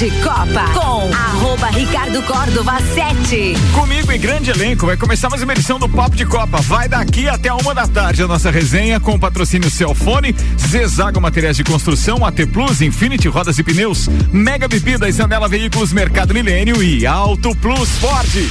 [0.00, 3.52] de Copa com arroba Ricardo Córdova 7.
[3.74, 6.58] Comigo em grande elenco vai começar mais uma edição do Papo de Copa.
[6.62, 11.64] Vai daqui até uma da tarde a nossa resenha com patrocínio Celfone, Zezago Materiais de
[11.64, 17.54] Construção, AT Plus, Infinity Rodas e Pneus, Mega Bebidas, Anela Veículos, Mercado Milênio e Auto
[17.56, 18.48] Plus Ford.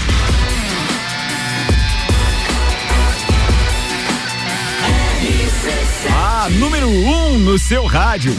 [6.60, 8.38] Número 1 um no seu rádio.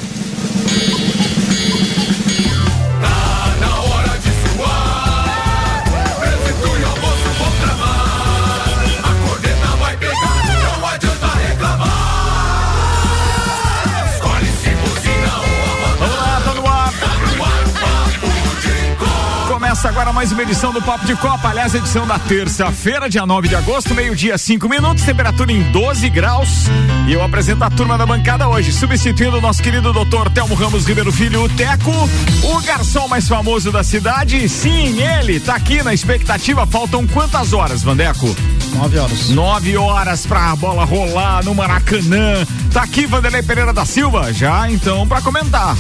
[19.81, 23.49] Começa agora mais uma edição do Papo de Copa, aliás, edição da terça-feira, dia 9
[23.49, 26.67] de agosto, meio-dia, 5 minutos, temperatura em 12 graus.
[27.09, 30.87] E eu apresento a turma da bancada hoje, substituindo o nosso querido doutor Telmo Ramos
[30.87, 34.47] Ribeiro Filho, o Teco, o garçom mais famoso da cidade.
[34.51, 36.67] Sim, ele tá aqui na expectativa.
[36.67, 38.37] Faltam quantas horas, Vandeco?
[38.75, 39.31] Nove horas.
[39.31, 42.47] Nove horas pra bola rolar no Maracanã.
[42.71, 45.75] Tá aqui Vanderlei Pereira da Silva, já então pra comentar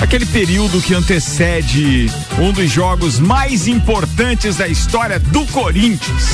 [0.00, 6.24] aquele período que antecede um dos jogos mais importantes da história do Corinthians.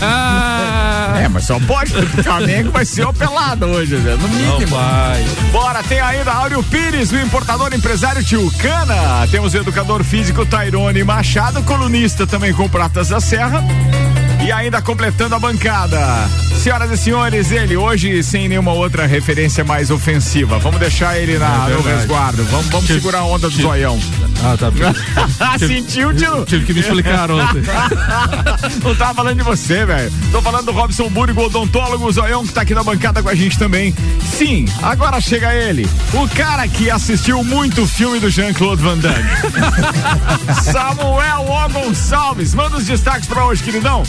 [1.22, 4.16] é, mas só pode, porque o Flamengo vai ser o pelado hoje, né?
[4.20, 4.76] no mínimo.
[5.52, 9.26] Bora, tem ainda Áureo Pires, o importador empresário Tio Cana.
[9.30, 13.62] Temos o educador físico Tairone Machado, colunista também com Pratas da Serra.
[14.44, 16.28] E ainda completando a bancada.
[16.62, 20.58] Senhoras e senhores, ele hoje sem nenhuma outra referência mais ofensiva.
[20.58, 22.44] Vamos deixar ele na, É no resguardo.
[22.44, 23.98] Vamos, vamos segurar a onda do zoião.
[24.42, 24.70] Ah, tá.
[25.58, 26.44] Sentiu, tio?
[26.44, 27.62] Tive que me explicar ontem.
[28.82, 30.12] Não tava falando de você, velho.
[30.32, 33.34] Tô falando do Robson Burgo, odontólogo, o zoião que tá aqui na bancada com a
[33.34, 33.94] gente também.
[34.36, 35.88] Sim, agora chega ele.
[36.12, 39.24] O cara que assistiu muito o filme do Jean-Claude Van Damme.
[40.62, 41.64] Samuel O.
[41.74, 42.54] Gonçalves.
[42.54, 44.02] Manda os destaques pra hoje, queridão.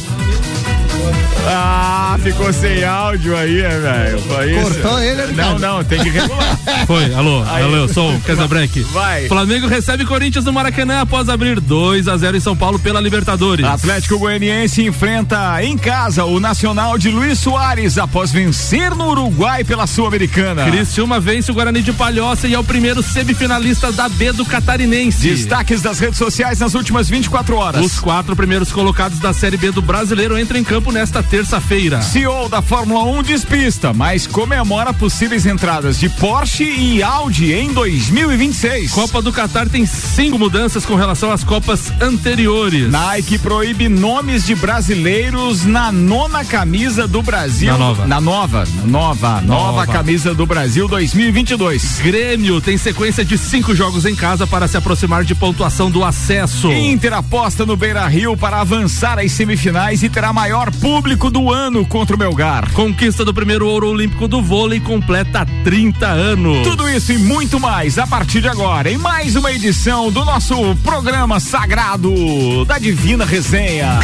[1.48, 4.20] Ah, ficou sem áudio aí, é, velho.
[4.20, 4.62] Foi isso.
[4.62, 5.60] Cortou ele, Não, Ricardo?
[5.60, 6.60] não, tem que regular.
[6.88, 7.64] Foi, alô, Aí.
[7.64, 8.82] alô, som, Casabreque.
[8.92, 9.28] Vai.
[9.28, 13.66] Flamengo recebe Corinthians no Maracanã após abrir 2 a 0 em São Paulo pela Libertadores.
[13.66, 19.88] Atlético Goianiense enfrenta em casa o Nacional de Luiz Soares após vencer no Uruguai pela
[19.88, 20.66] Sul-Americana.
[20.66, 25.30] Criciúma vence o Guarani de Palhoça e é o primeiro semifinalista da B do Catarinense.
[25.30, 27.84] Destaques das redes sociais nas últimas 24 horas.
[27.86, 32.02] Os quatro primeiros colocados da Série B do Brasileiro entram em campo nesta terça-feira.
[32.02, 38.92] CEO da Fórmula 1 despista, mas comemora possíveis entradas de Porsche e Audi em 2026.
[38.92, 42.90] Copa do Catar tem cinco mudanças com relação às Copas anteriores.
[42.90, 47.72] Nike proíbe nomes de brasileiros na nona camisa do Brasil.
[47.72, 48.08] Na nova.
[48.08, 48.66] Na nova.
[48.86, 49.42] Nova.
[49.42, 49.88] Nova, Nova.
[49.88, 52.00] camisa do Brasil 2022.
[52.04, 56.72] Grêmio tem sequência de cinco jogos em casa para se aproximar de pontuação do acesso.
[56.72, 61.86] Inter aposta no Beira Rio para avançar às semifinais e terá maior público do ano
[61.86, 62.72] contra o Melgar.
[62.74, 66.68] Conquista do primeiro ouro olímpico do vôlei completa 30 anos.
[66.68, 70.76] Tudo isso e muito mais a partir de agora, em mais uma edição do nosso
[70.84, 74.00] programa sagrado da Divina Resenha.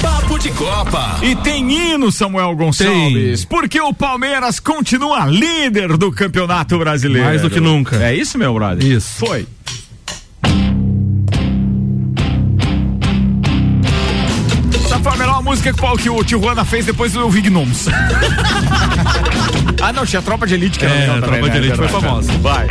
[0.00, 1.18] Papo de Copa.
[1.22, 7.26] E tem hino, Samuel Gonçalves, porque o Palmeiras continua líder do Campeonato Brasileiro.
[7.26, 7.96] Mais do que nunca.
[7.96, 8.84] É isso, meu brother?
[8.84, 9.18] Isso.
[9.18, 9.46] Foi.
[15.40, 17.88] A música que, que o Tijuana fez depois do Vignoms.
[19.82, 21.66] ah, não, tinha Tropa de Elite que era É, legal a também, Tropa de né?
[21.66, 22.32] Elite foi famosa.
[22.38, 22.68] Vai.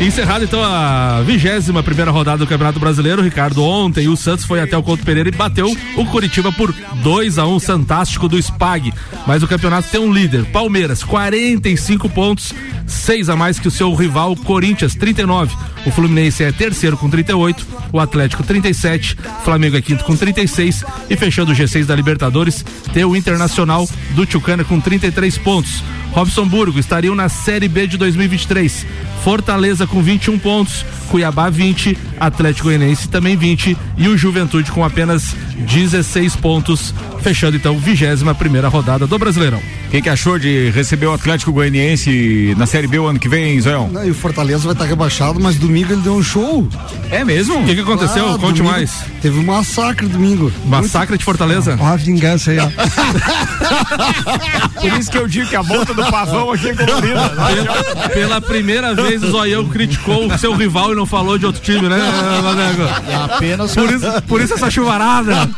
[0.00, 4.76] Encerrada então a vigésima primeira rodada do Campeonato Brasileiro, Ricardo, ontem o Santos foi até
[4.76, 8.92] o Couto Pereira e bateu o Curitiba por 2 a 1 fantástico do Spag.
[9.26, 12.52] Mas o campeonato tem um líder, Palmeiras, 45 pontos,
[12.86, 15.56] 6 a mais que o seu rival Corinthians, 39.
[15.86, 21.16] O Fluminense é terceiro com 38, o Atlético 37, Flamengo é quinto com 36 e
[21.16, 22.62] fechando o G6 da Libertadores,
[22.92, 25.82] tem o Internacional do Tchucana com 33 pontos.
[26.12, 28.86] Robson Burgo estariam na Série B de 2023.
[29.22, 35.34] Fortaleza com 21 pontos, Cuiabá 20, Atlético Goianiense também 20 e o Juventude com apenas
[35.56, 39.60] 16 pontos, fechando então 21 primeira rodada do Brasileirão.
[39.86, 43.60] O que, achou de receber o Atlético Goianiense na Série B o ano que vem,
[43.60, 43.88] Zéu?
[43.90, 46.68] Não, E o Fortaleza vai estar rebaixado, mas domingo ele deu um show.
[47.10, 47.60] É mesmo?
[47.60, 48.28] O que, que aconteceu?
[48.28, 49.04] Ah, Conte domingo mais.
[49.22, 50.52] Teve um massacre domingo.
[50.66, 51.76] Massacre de Fortaleza?
[51.80, 52.68] Ó, a vingança aí, ó.
[54.80, 57.28] Por isso que eu digo que a volta do pavão aqui é colorida.
[57.30, 61.60] Pela, pela primeira vez o Zoião criticou o seu rival e não falou de outro
[61.62, 61.98] time, né,
[62.42, 62.82] Manego?
[63.24, 65.48] Apenas Por isso, por isso essa chuvarada.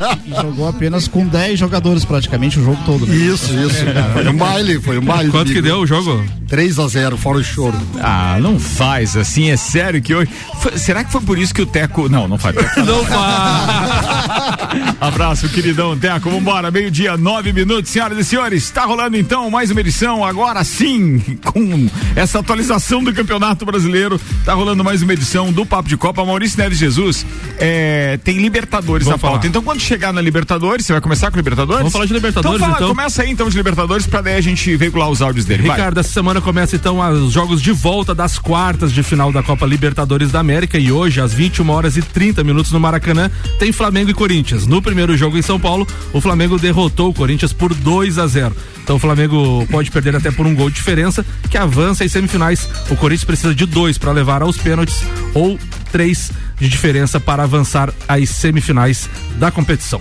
[0.41, 3.06] jogou apenas com 10 jogadores praticamente o jogo todo.
[3.06, 3.15] Né?
[3.15, 3.85] Isso, isso.
[4.12, 5.31] Foi um baile, foi um baile.
[5.31, 6.25] Quanto que deu o jogo?
[6.49, 7.77] 3 a 0 fora o choro.
[8.00, 10.31] Ah, não faz assim, é sério que hoje.
[10.61, 12.09] Foi, será que foi por isso que o Teco.
[12.09, 12.56] Não, não faz.
[12.77, 14.97] não faz.
[15.00, 16.31] Abraço, queridão Teco.
[16.31, 18.65] Vambora, meio-dia, nove minutos, senhoras e senhores.
[18.65, 24.20] Está rolando então mais uma edição, agora sim, com essa atualização do Campeonato Brasileiro.
[24.40, 26.25] Está rolando mais uma edição do Papo de Copa.
[26.25, 27.25] Maurício Neves Jesus
[27.58, 29.38] é, tem Libertadores Vamos na pauta.
[29.40, 29.49] falar.
[29.49, 31.79] Então, quando chegar na Libertadores, você vai começar com Libertadores?
[31.79, 32.67] Vamos falar de Libertadores, então.
[32.69, 32.88] Fala, então.
[32.88, 35.62] Começa aí então de Libertadores pra daí a gente veicular os áudios dele.
[35.62, 35.76] Vai.
[35.76, 39.67] Ricardo, essa semana começa então os jogos de volta das quartas de final da Copa
[39.67, 44.11] Libertadores da América e hoje às 21 horas e 30 minutos no Maracanã tem Flamengo
[44.11, 44.67] e Corinthians.
[44.67, 48.55] No primeiro jogo em São Paulo, o Flamengo derrotou o Corinthians por 2 a 0.
[48.82, 52.67] Então o Flamengo pode perder até por um gol de diferença, que avança às semifinais.
[52.88, 55.05] O Corinthians precisa de dois para levar aos pênaltis
[55.35, 55.59] ou
[55.93, 59.09] três de diferença para avançar às semifinais
[59.39, 60.01] da competição.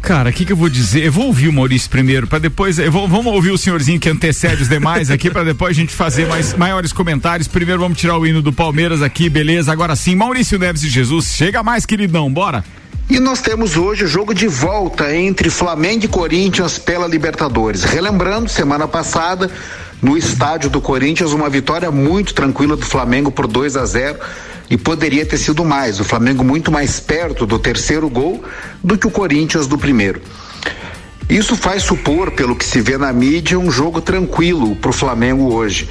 [0.00, 1.04] Cara, o que, que eu vou dizer?
[1.04, 2.78] Eu vou ouvir o Maurício primeiro, para depois.
[2.78, 5.92] Eu vou, vamos ouvir o senhorzinho que antecede os demais aqui, para depois a gente
[5.92, 7.46] fazer mais, maiores comentários.
[7.46, 9.70] Primeiro vamos tirar o hino do Palmeiras aqui, beleza?
[9.70, 11.34] Agora sim, Maurício Neves e Jesus.
[11.34, 12.64] Chega mais, queridão, bora.
[13.10, 17.84] E nós temos hoje o jogo de volta entre Flamengo e Corinthians pela Libertadores.
[17.84, 19.50] Relembrando, semana passada,
[20.00, 24.18] no estádio do Corinthians, uma vitória muito tranquila do Flamengo por 2 a 0
[24.70, 25.98] e poderia ter sido mais.
[25.98, 28.42] O Flamengo muito mais perto do terceiro gol
[28.82, 30.20] do que o Corinthians do primeiro.
[31.28, 35.52] Isso faz supor, pelo que se vê na mídia, um jogo tranquilo para o Flamengo
[35.52, 35.88] hoje.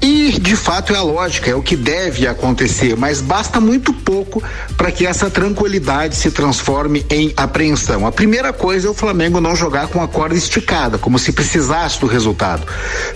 [0.00, 4.42] E de fato é a lógica, é o que deve acontecer, mas basta muito pouco
[4.76, 8.06] para que essa tranquilidade se transforme em apreensão.
[8.06, 11.98] A primeira coisa é o Flamengo não jogar com a corda esticada, como se precisasse
[12.00, 12.66] do resultado.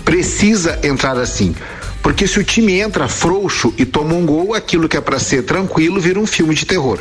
[0.05, 1.55] Precisa entrar assim.
[2.03, 5.43] Porque se o time entra frouxo e toma um gol, aquilo que é para ser
[5.43, 6.99] tranquilo vira um filme de terror.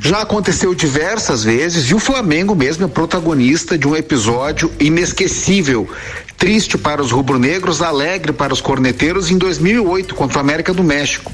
[0.00, 5.88] Já aconteceu diversas vezes e o Flamengo mesmo é protagonista de um episódio inesquecível,
[6.36, 11.32] triste para os rubro-negros, alegre para os corneteiros em 2008 contra o América do México.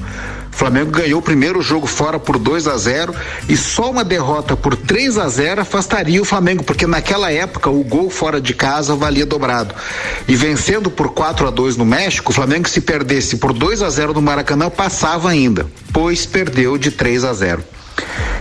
[0.51, 3.15] O Flamengo ganhou o primeiro jogo fora por 2 a 0
[3.47, 7.83] e só uma derrota por 3 a 0 afastaria o Flamengo, porque naquela época o
[7.83, 9.73] gol fora de casa valia dobrado.
[10.27, 13.89] E vencendo por 4 a 2 no México, o Flamengo se perdesse por 2 a
[13.89, 17.63] 0 no Maracanã passava ainda, pois perdeu de 3 a 0.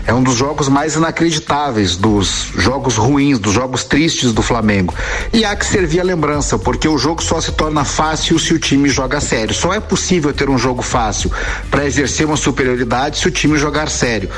[0.06, 4.94] É um dos jogos mais inacreditáveis, dos jogos ruins, dos jogos tristes do Flamengo.
[5.32, 8.58] E há que servir a lembrança, porque o jogo só se torna fácil se o
[8.58, 9.54] time joga sério.
[9.54, 11.30] Só é possível ter um jogo fácil
[11.70, 14.28] para exercer uma superioridade se o time jogar sério.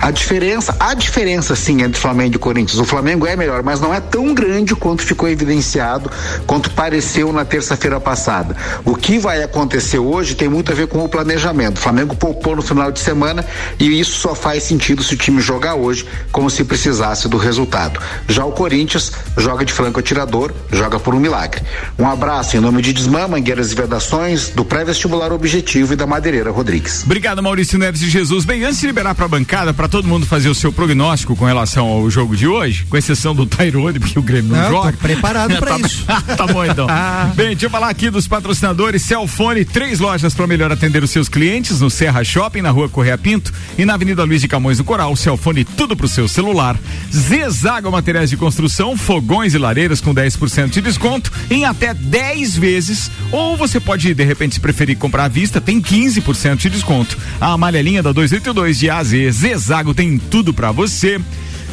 [0.00, 2.78] A diferença, há diferença sim entre Flamengo e Corinthians.
[2.78, 6.10] O Flamengo é melhor, mas não é tão grande quanto ficou evidenciado,
[6.46, 8.56] quanto pareceu na terça-feira passada.
[8.84, 11.78] O que vai acontecer hoje tem muito a ver com o planejamento.
[11.78, 13.44] O Flamengo poupou no final de semana
[13.78, 18.00] e isso só faz sentido se o time jogar hoje como se precisasse do resultado.
[18.28, 21.62] Já o Corinthians joga de franco atirador, joga por um milagre.
[21.98, 26.50] Um abraço em nome de Desmã, Mangueiras e Vedações, do pré-vestibular Objetivo e da Madeireira
[26.50, 27.02] Rodrigues.
[27.04, 28.44] Obrigado, Maurício Neves e Jesus.
[28.44, 31.44] Bem, antes de liberar para a bancada, para todo mundo fazer o seu prognóstico com
[31.44, 34.92] relação ao jogo de hoje, com exceção do Tairone, porque o Grêmio não, Não, joga.
[34.96, 36.04] preparado pra Tá- isso.
[36.36, 36.86] tá bom, então.
[37.34, 39.02] Bem, deixa eu falar aqui dos patrocinadores.
[39.02, 43.16] Celfone, três lojas para melhor atender os seus clientes no Serra Shopping, na rua Correia
[43.18, 45.16] Pinto e na Avenida Luiz de Camões do Coral.
[45.16, 46.78] Celfone, tudo pro seu celular.
[47.12, 53.10] Zezago Materiais de Construção, fogões e lareiras com 10% de desconto em até 10 vezes.
[53.32, 57.18] Ou você pode, de repente, se preferir comprar à vista, tem 15% de desconto.
[57.40, 59.10] A amarelinha da 282 de AZ.
[59.32, 61.20] Zezago tem tudo para você.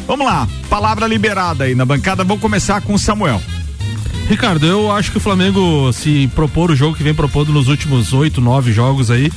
[0.08, 2.24] Vamos lá, palavra liberada aí na bancada.
[2.24, 3.40] Vamos começar com o Samuel.
[4.28, 8.12] Ricardo, eu acho que o Flamengo, se propor o jogo que vem propondo nos últimos
[8.12, 9.30] oito, nove jogos aí,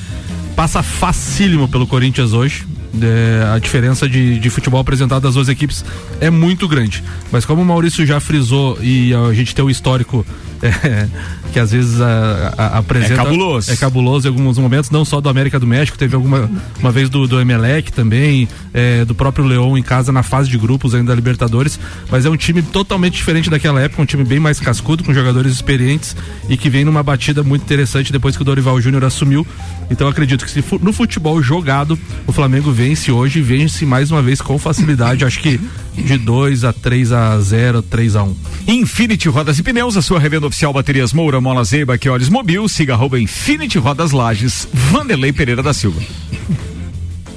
[0.56, 2.73] passa facílimo pelo Corinthians hoje.
[3.02, 5.84] É, a diferença de, de futebol apresentado das duas equipes
[6.20, 7.04] é muito grande.
[7.32, 10.26] Mas como o Maurício já frisou e a gente tem o histórico
[10.64, 11.08] é,
[11.52, 13.14] que às vezes a, a, apresenta.
[13.14, 13.72] É cabuloso.
[13.72, 17.10] É cabuloso em alguns momentos, não só do América do México, teve alguma uma vez
[17.10, 21.12] do, do Emelec também, é, do próprio Leão em casa na fase de grupos ainda
[21.12, 21.78] da Libertadores.
[22.10, 25.52] Mas é um time totalmente diferente daquela época, um time bem mais cascudo, com jogadores
[25.52, 26.16] experientes
[26.48, 29.46] e que vem numa batida muito interessante depois que o Dorival Júnior assumiu.
[29.92, 34.10] Então eu acredito que se no futebol jogado, o Flamengo vence hoje e vence mais
[34.12, 35.26] uma vez com facilidade.
[35.26, 35.60] Acho que
[35.96, 38.36] de 2 a 3 a 0, 3 a 1.
[38.68, 42.68] Infinity Rodas e Pneus, a sua revenda oficial Baterias Moura, Mola Zeiba, que olhos mobil,
[42.68, 46.02] siga arroba Infinity Rodas Lages, Vanderlei Pereira da Silva.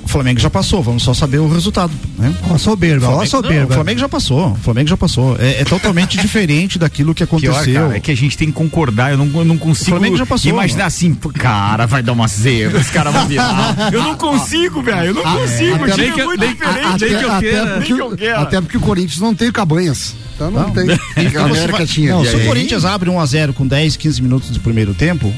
[0.07, 1.93] O Flamengo já passou, vamos só saber o resultado.
[2.17, 2.33] Né?
[2.49, 3.75] Ó, soberba, ó, a Não, o soberba.
[3.75, 4.53] Flamengo já passou.
[4.53, 5.37] O Flamengo já passou.
[5.39, 7.83] É, é totalmente diferente daquilo que Pior, aconteceu.
[7.83, 9.11] cara, é que a gente tem que concordar.
[9.11, 12.29] Eu não, eu não consigo Flamengo já passou, imaginar assim, pô, cara, vai dar uma
[12.29, 13.91] zebra, os caras vão virar.
[13.93, 15.07] Eu não consigo, velho.
[15.09, 15.79] Eu não consigo.
[15.81, 16.87] O até time que- é muito diferente.
[16.87, 17.67] até- Nem que eu até queira.
[17.75, 18.41] porque, que eu quero.
[18.41, 20.15] até porque o Corinthians não tem cabanhas.
[20.37, 20.87] Então não, tem.
[21.37, 22.13] A América tinha.
[22.13, 25.35] Não, se o Corinthians abre 1 a 0 com 10, 15 minutos do primeiro tempo,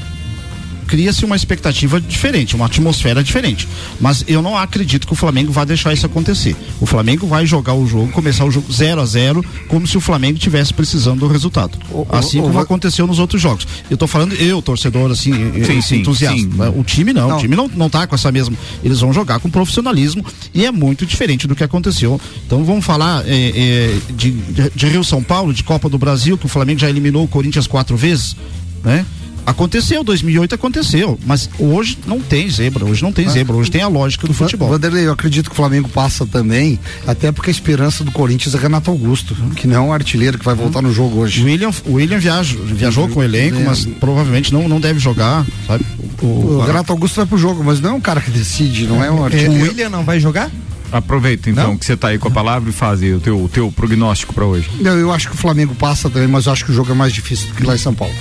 [0.89, 3.67] cria-se uma expectativa diferente, uma atmosfera diferente.
[4.01, 6.55] Mas eu não acredito que o Flamengo vai deixar isso acontecer.
[6.81, 10.01] O Flamengo vai jogar o jogo, começar o jogo 0 a 0 como se o
[10.01, 11.77] Flamengo tivesse precisando do resultado.
[11.91, 13.67] O- assim o- como o- aconteceu nos outros jogos.
[13.89, 15.31] Eu tô falando eu, torcedor, assim,
[15.63, 16.37] Sim, sim, entusiasta.
[16.39, 16.49] sim.
[16.75, 17.37] O time não, Não.
[17.37, 18.57] o time não, não tá com essa mesma.
[18.83, 22.19] Eles vão jogar com profissionalismo e é muito diferente do que aconteceu.
[22.47, 26.35] Então vamos falar é, é, de, de, de Rio São Paulo, de Copa do Brasil,
[26.35, 28.35] que o Flamengo já eliminou o Corinthians quatro vezes,
[28.83, 29.05] né?
[29.45, 33.87] Aconteceu, 2008 aconteceu, mas hoje não tem zebra, hoje não tem zebra, hoje tem a
[33.87, 34.69] lógica do futebol.
[34.69, 38.57] Vanderlei, eu acredito que o Flamengo passa também, até porque a esperança do Corinthians é
[38.59, 41.43] Renato Augusto, que não é um artilheiro que vai voltar no jogo hoje.
[41.43, 45.83] William, o William viaja, viajou com o elenco, mas provavelmente não, não deve jogar, sabe?
[46.21, 48.85] O, O o- Renato Augusto vai pro jogo, mas não é um cara que decide,
[48.85, 49.53] não é um É, artilheiro.
[49.53, 50.51] o William não vai jogar?
[50.91, 53.47] Aproveita então que você tá aí com a palavra e faz aí o teu, o
[53.47, 54.69] teu prognóstico pra hoje.
[54.81, 56.95] Não, eu acho que o Flamengo passa também, mas eu acho que o jogo é
[56.95, 58.13] mais difícil do que lá em São Paulo.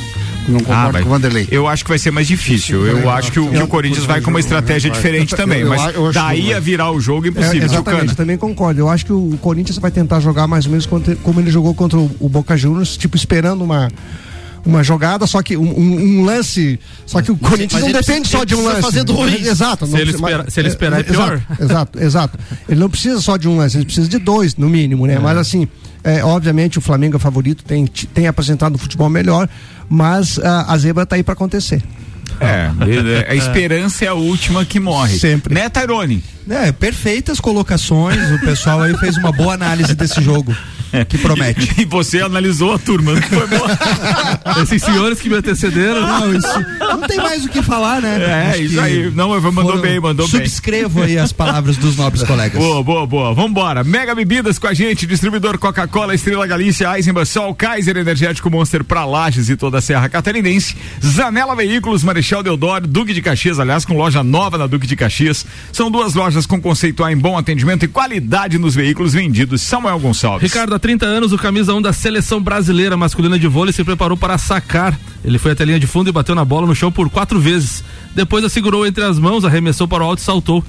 [0.49, 1.47] Não concordo vai- com o Vanderlei.
[1.51, 2.87] eu acho que vai ser mais difícil.
[2.87, 5.61] Eu vai- acho que o, que eu- o Corinthians vai com uma estratégia diferente também.
[5.61, 7.57] eu- Mas eu acho daí que- a virar o jogo É, impossível.
[7.65, 8.13] exatamente, Tchucana.
[8.13, 8.81] eu também concordo.
[8.81, 11.75] Eu acho que o Corinthians vai tentar jogar mais ou menos contra- como ele jogou
[11.75, 13.89] contra o, o Boca Juniors, tipo, esperando uma.
[14.67, 16.79] Uma jogada, só que um, um- um lance.
[17.07, 18.83] Só que o Corinthians mas não depende precisa- só de um lance.
[18.83, 19.47] fazer dois.
[19.47, 19.87] Exato.
[19.87, 21.43] Se não ele precisa- espera- se ele esperar, é exato, pior.
[21.61, 22.39] Exato, exato.
[22.69, 25.19] Ele não precisa só de um lance, ele precisa de dois, no mínimo, né?
[25.19, 25.67] Mas assim,
[26.05, 29.49] é, obviamente o Flamengo é favorito, tem, tem apresentado um futebol melhor,
[29.89, 31.83] mas ah, a zebra tá aí para acontecer.
[32.41, 32.71] É,
[33.29, 35.19] a esperança é a última que morre.
[35.19, 35.55] Sempre.
[35.55, 36.23] Né, Tairone?
[36.49, 38.31] É, perfeitas colocações.
[38.33, 40.55] O pessoal aí fez uma boa análise desse jogo.
[41.09, 41.69] Que promete.
[41.79, 43.69] E você analisou a turma, não foi boa?
[44.63, 46.01] Esses senhores que me antecederam.
[46.01, 46.49] Não, isso,
[46.81, 48.19] não tem mais o que falar, né?
[48.23, 49.11] É, Acho isso aí.
[49.11, 50.41] Não, mandou foram- bem, mandou bem.
[50.41, 52.59] Subscrevo aí as palavras dos nobres colegas.
[52.61, 53.35] Boa, boa, boa.
[53.35, 53.85] Vambora.
[53.85, 59.05] Mega Bebidas com a gente, distribuidor Coca-Cola, Estrela Galícia, Eisenbahn, Sol, Kaiser Energético Monster pra
[59.05, 60.75] Lages e toda a Serra Catarinense.
[61.05, 65.45] Zanela Veículos, Marechal Deodoro, Duque de Caxias, aliás, com loja nova na Duque de Caxias.
[65.71, 69.63] São duas lojas com conceito A em bom atendimento e qualidade nos veículos vendidos.
[69.63, 70.43] Samuel Gonçalves.
[70.43, 74.17] Ricardo, há 30 anos, o camisa 1 da seleção brasileira masculina de vôlei se preparou
[74.17, 74.99] para sacar.
[75.25, 77.41] Ele foi até a linha de fundo e bateu na bola no chão por quatro
[77.41, 77.85] vezes.
[78.15, 80.65] Depois a segurou entre as mãos, arremessou para o alto e saltou.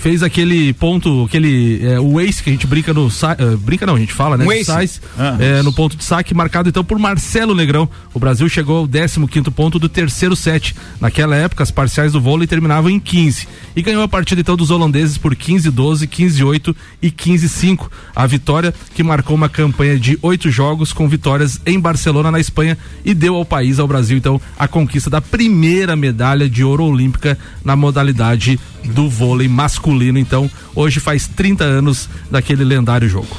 [0.00, 1.84] Fez aquele ponto, aquele.
[1.84, 3.08] É, o ace que a gente brinca no.
[3.08, 4.44] eh, brinca não, a gente fala, né?
[4.46, 5.36] Um sais, Ah.
[5.40, 7.88] eh, no ponto de saque, marcado então por Marcelo Negrão.
[8.14, 10.74] O Brasil chegou ao 15 ponto do terceiro set.
[11.00, 13.48] Naquela época, as parciais do vôlei terminavam em 15.
[13.74, 17.90] E ganhou a partida então dos holandeses por 15-12, 15-8 e 15-5.
[18.14, 22.78] A vitória que marcou uma campanha de oito jogos com vitórias em Barcelona, na Espanha,
[23.04, 27.36] e deu ao país, ao Brasil, então, a conquista da primeira medalha de ouro olímpica
[27.64, 30.18] na modalidade do vôlei masculino.
[30.18, 33.36] Então, hoje faz 30 anos daquele lendário jogo.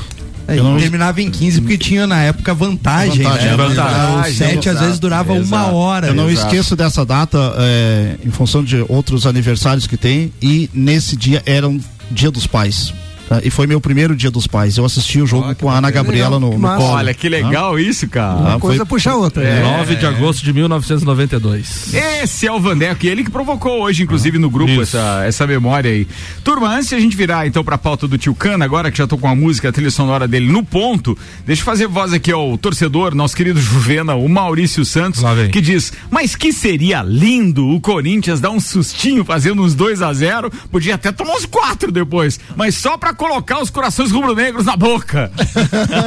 [0.48, 3.55] É, e terminava em 15 porque tinha na época vantagem, Vantagem, né?
[3.55, 4.31] vantagem.
[4.31, 5.75] O set às vezes durava uma Exato.
[5.75, 6.08] hora.
[6.08, 6.48] Eu não Exato.
[6.48, 11.67] esqueço dessa data é, em função de outros aniversários que tem e nesse dia era
[11.67, 11.79] um
[12.10, 12.91] dia dos pais.
[13.29, 13.39] Tá?
[13.43, 14.77] E foi meu primeiro dia dos pais.
[14.77, 16.77] Eu assisti o jogo com a Ana Gabriela no, no massa.
[16.83, 16.93] colo.
[16.98, 18.33] Olha que legal isso, cara.
[18.33, 19.43] Ah, Uma coisa foi- puxa a outra.
[19.43, 19.62] É.
[19.62, 19.77] né?
[19.77, 21.93] 9 de agosto de 1992.
[21.93, 24.98] Esse é o Vandeco, e ele que provocou hoje, inclusive, no grupo, Isso.
[24.98, 26.07] essa, essa memória aí.
[26.43, 29.05] Turma, antes de a gente virar então pra pauta do Tio Cana, agora que já
[29.07, 32.31] tô com a música, a trilha sonora dele no ponto, deixa eu fazer voz aqui
[32.31, 35.21] ao torcedor, nosso querido Juvena, o Maurício Santos,
[35.51, 40.12] que diz: Mas que seria lindo o Corinthians dar um sustinho fazendo uns 2 a
[40.13, 44.77] 0 podia até tomar uns quatro depois, mas só pra colocar os corações rubro-negros na
[44.77, 45.29] boca.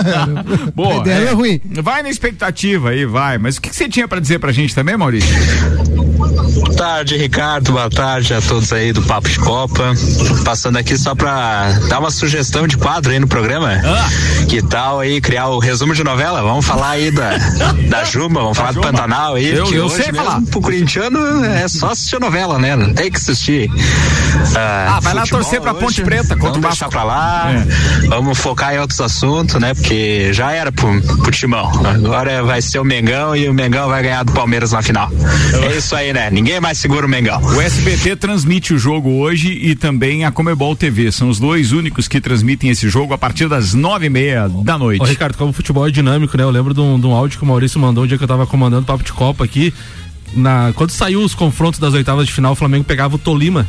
[0.75, 0.95] Boa.
[0.95, 1.61] A ideia não é ruim.
[1.83, 3.37] Vai na expectativa aí, vai.
[3.37, 5.31] Mas o que, que você tinha pra dizer pra gente também, Maurício?
[6.63, 7.73] Boa tarde, Ricardo.
[7.73, 9.93] Boa tarde a todos aí do Papo de Copa.
[10.45, 13.81] Passando aqui só pra dar uma sugestão de quadro aí no programa.
[14.49, 16.43] Que tal aí criar o resumo de novela?
[16.43, 17.37] Vamos falar aí da,
[17.89, 18.87] da Juma, vamos falar do Juma.
[18.87, 19.51] Pantanal aí.
[19.57, 20.41] Eu- que eu sei falar.
[20.51, 22.75] Pro corintiano é só assistir a novela, né?
[22.77, 23.71] Não tem que assistir.
[24.57, 25.81] Ah, vai lá torcer pra hoje.
[25.81, 26.89] Ponte Preta contra Vamos o Vasco.
[26.91, 27.51] pra lá.
[27.53, 28.07] É.
[28.09, 29.75] Vamos focar em outros assuntos, né?
[29.75, 31.71] Porque já era pro, pro Timão.
[31.85, 35.11] Agora vai ser o Mengão e o Mengão vai ganhar do Palmeiras na final.
[35.71, 36.31] É isso aí, né?
[36.31, 37.41] Ninguém mais segura o Mengão.
[37.43, 41.11] O SBT transmite o jogo hoje e também a Comebol TV.
[41.13, 44.79] São os dois únicos que transmitem esse jogo a partir das nove e meia da
[44.79, 45.03] noite.
[45.03, 46.43] Ô, Ricardo, como o futebol é dinâmico, né?
[46.43, 48.29] Eu lembro de um, de um áudio que o Maurício mandou um dia que eu
[48.29, 49.73] tava comandando o Papo de Copa aqui.
[50.35, 53.67] Na, quando saiu os confrontos das oitavas de final, o Flamengo pegava o Tolima.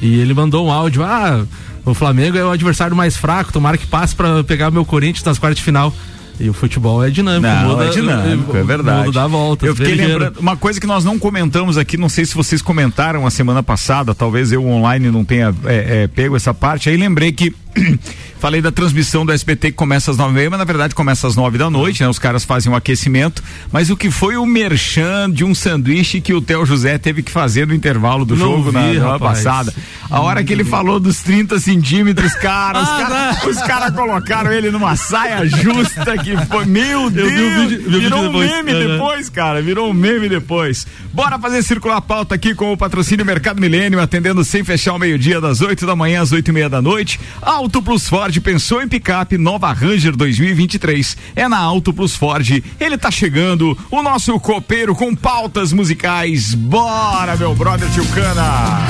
[0.00, 1.44] E ele mandou um áudio, ah,
[1.84, 5.24] o Flamengo é o adversário mais fraco, tomara que passe para pegar o meu Corinthians
[5.24, 5.92] nas quartas de final.
[6.38, 9.06] E o futebol é dinâmico, Não, muda, é dinâmico, é verdade.
[9.06, 9.66] Muda dá volta.
[9.66, 10.12] Eu fiquei ligeiro.
[10.12, 13.62] lembrando, uma coisa que nós não comentamos aqui, não sei se vocês comentaram a semana
[13.62, 17.54] passada, talvez eu online não tenha é, é, pego essa parte, aí lembrei que
[18.38, 21.26] falei da transmissão do SBT que começa às nove e meia, mas na verdade começa
[21.26, 22.08] às nove da noite, né?
[22.08, 26.32] Os caras fazem um aquecimento, mas o que foi o merchan de um sanduíche que
[26.34, 29.38] o Theo José teve que fazer no intervalo do Não jogo na vi, semana rapaz.
[29.42, 29.74] passada.
[30.10, 34.52] A hora que ele falou dos 30 centímetros, cara, os Ah, caras os cara colocaram
[34.52, 38.50] ele numa saia justa que foi, meu Deus, vídeo- virou um depois.
[38.50, 40.86] meme depois, cara, virou um meme depois.
[41.12, 44.98] Bora fazer circular a pauta aqui com o patrocínio Mercado Milênio, atendendo sem fechar o
[44.98, 47.18] meio-dia, das 8 da manhã às oito e meia da noite.
[47.42, 51.16] Auto Plus Ford pensou em picape nova Ranger 2023.
[51.36, 52.62] É na Auto Plus Ford.
[52.80, 56.54] Ele tá chegando, o nosso copeiro com pautas musicais.
[56.54, 58.86] Bora, meu brother Tilcana.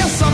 [0.00, 0.30] Eu só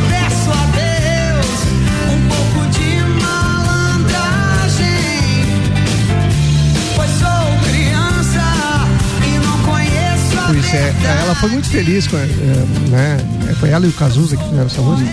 [10.53, 12.27] Pois é, ela foi muito feliz com, é,
[12.91, 13.17] né?
[13.59, 15.11] Foi ela e o Cazuza que fizeram essa música.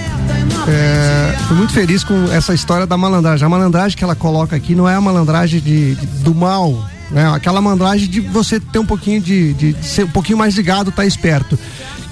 [0.68, 3.46] É, foi muito feliz com essa história da malandragem.
[3.46, 7.32] A malandragem que ela coloca aqui não é a malandragem de, de- do mal, né?
[7.34, 10.92] Aquela malandragem de você ter um pouquinho de, de- de ser um pouquinho mais ligado,
[10.92, 11.58] tá esperto.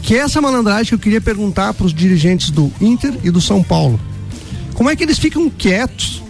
[0.01, 3.41] Que é essa malandragem que eu queria perguntar para os dirigentes do Inter e do
[3.41, 3.99] São Paulo.
[4.73, 6.23] Como é que eles ficam quietos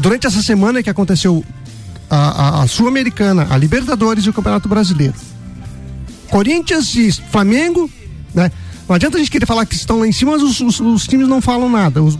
[0.00, 1.44] durante essa semana que aconteceu
[2.14, 5.14] a, a- a Sul-Americana, a Libertadores e o Campeonato Brasileiro.
[6.30, 7.90] Corinthians e Flamengo,
[8.34, 8.50] né?
[8.88, 11.06] Não adianta a gente querer falar que estão lá em cima, mas os, os- os
[11.06, 12.02] times não falam nada.
[12.02, 12.18] Os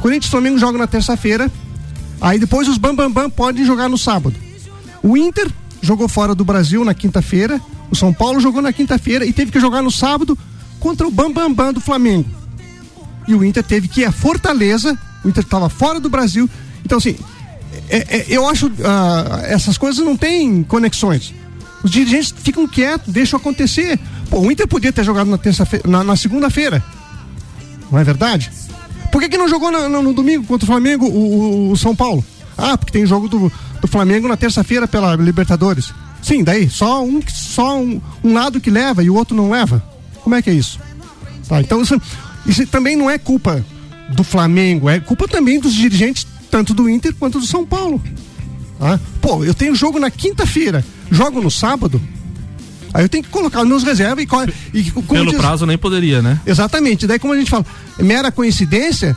[0.00, 1.50] Corinthians e Flamengo jogam na terça-feira,
[2.20, 4.34] aí depois os Bam Bam Bam podem jogar no sábado.
[5.02, 9.32] O Inter jogou fora do Brasil na quinta-feira, o São Paulo jogou na quinta-feira e
[9.32, 10.36] teve que jogar no sábado
[10.78, 12.28] contra o Bam Bam Bam do Flamengo.
[13.26, 16.48] E o Inter teve que ir a Fortaleza, o Inter estava fora do Brasil.
[16.84, 17.16] Então, assim,
[17.88, 21.34] é- é- eu acho ah, essas coisas não têm conexões.
[21.82, 23.98] Os dirigentes ficam quietos, deixam acontecer.
[24.30, 26.82] Pô, o Inter podia ter jogado na terça-feira, na, na segunda-feira.
[27.90, 28.50] Não é verdade?
[29.10, 31.10] Por que, que não jogou na- no, no domingo contra o Flamengo o,
[31.68, 32.24] o- o São Paulo?
[32.56, 35.92] Ah, porque tem jogo do, do Flamengo na terça-feira pela Libertadores.
[36.22, 39.82] Sim, daí só um só um, um lado que leva e o outro não leva.
[40.22, 40.78] Como é que é isso?
[41.48, 42.00] Tá, então isso,
[42.46, 43.64] isso também não é culpa
[44.10, 48.00] do Flamengo, é culpa também dos dirigentes, tanto do Inter quanto do São Paulo.
[48.78, 49.00] Tá?
[49.22, 51.98] Pô, eu tenho jogo na quinta-feira, jogo no sábado,
[52.92, 56.20] aí eu tenho que colocar nos reservas e, co- e Pelo diz- prazo nem poderia,
[56.20, 56.38] né?
[56.46, 57.64] Exatamente, daí como a gente fala,
[57.98, 59.16] é mera coincidência,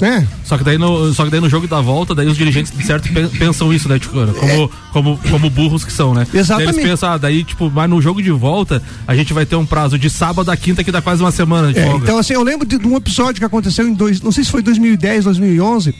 [0.00, 0.26] né?
[0.44, 2.84] Só que daí no, só que daí no jogo da volta, daí os dirigentes de
[2.84, 4.32] certo pen- pensam isso, né, Ticana?
[4.32, 6.26] Como, como, como burros que são, né?
[6.32, 6.38] É.
[6.38, 6.72] Exatamente.
[6.72, 9.56] Daí eles pensam, ah, daí, tipo, mas no jogo de volta, a gente vai ter
[9.56, 12.04] um prazo de sábado a quinta que dá quase uma semana de É, folga.
[12.04, 14.50] então, assim, eu lembro de, de um episódio que aconteceu em dois, não sei se
[14.50, 15.94] foi 2010, 2011,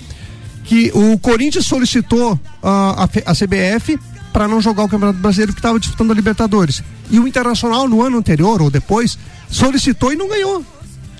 [0.65, 3.99] que o Corinthians solicitou ah, a, a CBF
[4.33, 6.83] para não jogar o Campeonato Brasileiro que estava disputando a Libertadores.
[7.11, 9.19] E o Internacional, no ano anterior ou depois,
[9.51, 10.65] solicitou e não ganhou.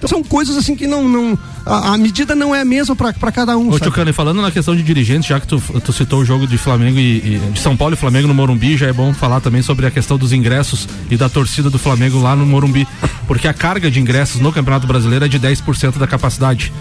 [0.01, 1.07] Então, são coisas assim que não.
[1.07, 3.69] não a, a medida não é a mesma para cada um.
[3.71, 3.79] Ô?
[3.79, 6.99] Tchucano, falando na questão de dirigentes, já que tu, tu citou o jogo de Flamengo
[6.99, 9.85] e, e- de São Paulo e Flamengo no Morumbi, já é bom falar também sobre
[9.87, 12.89] a questão dos ingressos e da torcida do Flamengo lá no Morumbi.
[13.27, 16.73] Porque a carga de ingressos no Campeonato Brasileiro é de 10% da capacidade.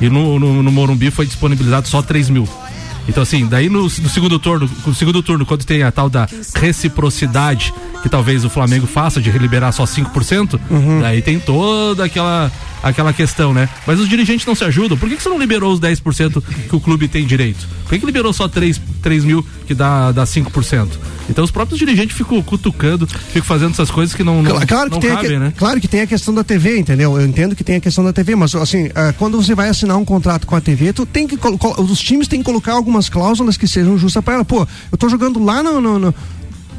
[0.00, 2.48] E no, no, no Morumbi foi disponibilizado só 3 mil.
[3.08, 6.28] Então, assim, daí no, no segundo turno, no segundo turno, quando tem a tal da
[6.56, 10.58] reciprocidade, que talvez o Flamengo faça de liberar só 5%,
[11.00, 12.50] daí tem toda aquela,
[12.84, 13.68] aquela questão, né?
[13.86, 14.96] Mas os dirigentes não se ajudam.
[14.96, 17.66] Por que, que você não liberou os 10% que o clube tem direito?
[17.84, 20.88] Por que, que liberou só 3, 3 mil que dá, dá 5%?
[21.28, 24.90] Então os próprios dirigentes ficam cutucando, ficam fazendo essas coisas que não, não, Cla- Claro
[24.90, 25.52] que, não tem cabem, que- né?
[25.56, 27.18] claro que tem a questão da TV, entendeu?
[27.18, 29.96] Eu entendo que tem a questão da TV, mas assim, ah, quando você vai assinar
[29.96, 31.38] um contrato com a TV, tu tem que
[31.78, 34.44] os times têm que colocar algumas cláusulas que sejam justas para ela.
[34.44, 36.14] Pô, eu tô jogando lá no, no- no-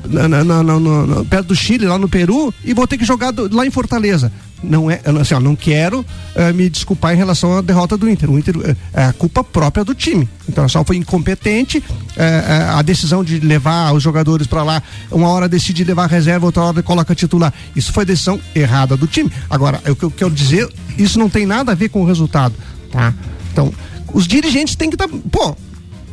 [0.08, 3.54] na- na- na- perto do Chile, lá no Peru, e vou ter que jogar do-
[3.56, 4.32] lá em Fortaleza.
[4.64, 8.32] Não é, assim, ó, não quero eh, me desculpar em relação à derrota do Inter.
[8.32, 10.28] O Inter eh, é a culpa própria do time.
[10.50, 11.84] Então, só foi incompetente.
[12.18, 16.64] eh, a decisão de levar os jogadores para lá, uma hora decide levar reserva, outra
[16.64, 17.54] hora coloca titular.
[17.76, 19.32] Isso foi decisão errada do time.
[19.50, 22.56] Agora, o que eu quero dizer, isso não tem nada a ver com o resultado,
[22.92, 23.14] tá?
[23.52, 23.72] Então,
[24.14, 25.56] os dirigentes têm que estar, pô,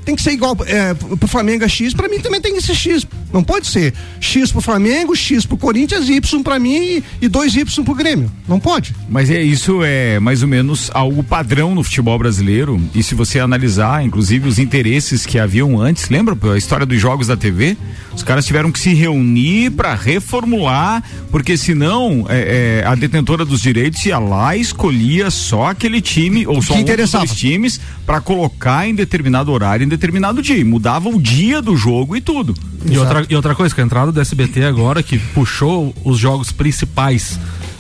[0.05, 2.75] tem que ser igual é, pro Flamengo é X, pra mim também tem que ser
[2.75, 3.07] X.
[3.33, 7.55] Não pode ser X pro Flamengo, X pro Corinthians, Y pra mim e, e dois
[7.55, 8.31] Y pro Grêmio.
[8.47, 8.95] Não pode.
[9.09, 12.81] Mas é isso é mais ou menos algo padrão no futebol brasileiro.
[12.95, 17.27] E se você analisar, inclusive, os interesses que haviam antes, lembra a história dos jogos
[17.27, 17.77] da TV?
[18.15, 23.63] Os caras tiveram que se reunir para reformular, porque senão é, é, a detentora dos
[23.63, 28.21] direitos ia lá e escolhia só aquele time ou só um dos dois times para
[28.21, 30.63] colocar em determinado horário, em determinado dia.
[30.65, 32.55] Mudava o dia do jogo e tudo.
[32.85, 36.53] E outra, e outra coisa, que a entrada do SBT agora, que puxou os jogos
[36.53, 37.39] principais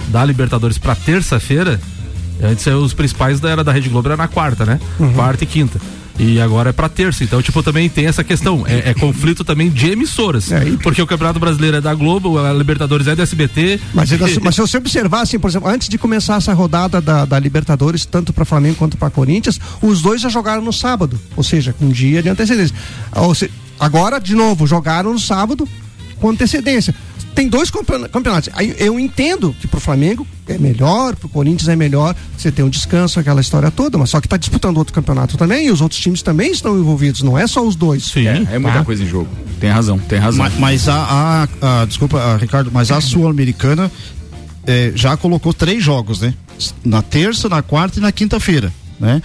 [0.08, 1.80] da Libertadores pra terça-feira,
[2.42, 4.80] antes eh, os principais da era da Rede Globo era na quarta, né?
[5.14, 5.80] Quarta e quinta.
[6.18, 7.24] E agora é pra terça.
[7.24, 8.64] Então, tipo, também tem essa questão.
[8.66, 10.52] É, é conflito também de emissoras.
[10.82, 13.80] porque o Campeonato Brasileiro é da Globo, a Libertadores é da SBT.
[13.94, 17.24] Mas, ainda- mas se você observar, assim, por exemplo, antes de começar essa rodada da,
[17.24, 21.42] da Libertadores, tanto para Flamengo quanto para Corinthians, os dois já jogaram no sábado, ou
[21.42, 22.76] seja, com um dia de antecedência.
[23.16, 23.50] Ou se-
[23.84, 25.68] agora, de novo, jogaram no sábado
[26.20, 26.94] com antecedência.
[27.34, 28.50] Tem dois campeon- campeonatos.
[28.52, 32.68] Aí eu entendo que pro Flamengo é melhor, pro Corinthians é melhor, você tem um
[32.68, 35.98] descanso, aquela história toda, mas só que tá disputando outro campeonato também e os outros
[35.98, 38.04] times também estão envolvidos, não é só os dois.
[38.04, 38.84] Sim, é, é muita Tá?
[38.84, 39.28] coisa em jogo.
[39.58, 40.44] Tem razão, tem razão.
[40.44, 40.94] Mas, mas a,
[41.62, 43.90] a- a- desculpa, a, Ricardo, mas a Sul-Americana
[44.66, 46.34] eh, já colocou três jogos, né?
[46.84, 49.22] Na terça, na quarta e na quinta-feira, né?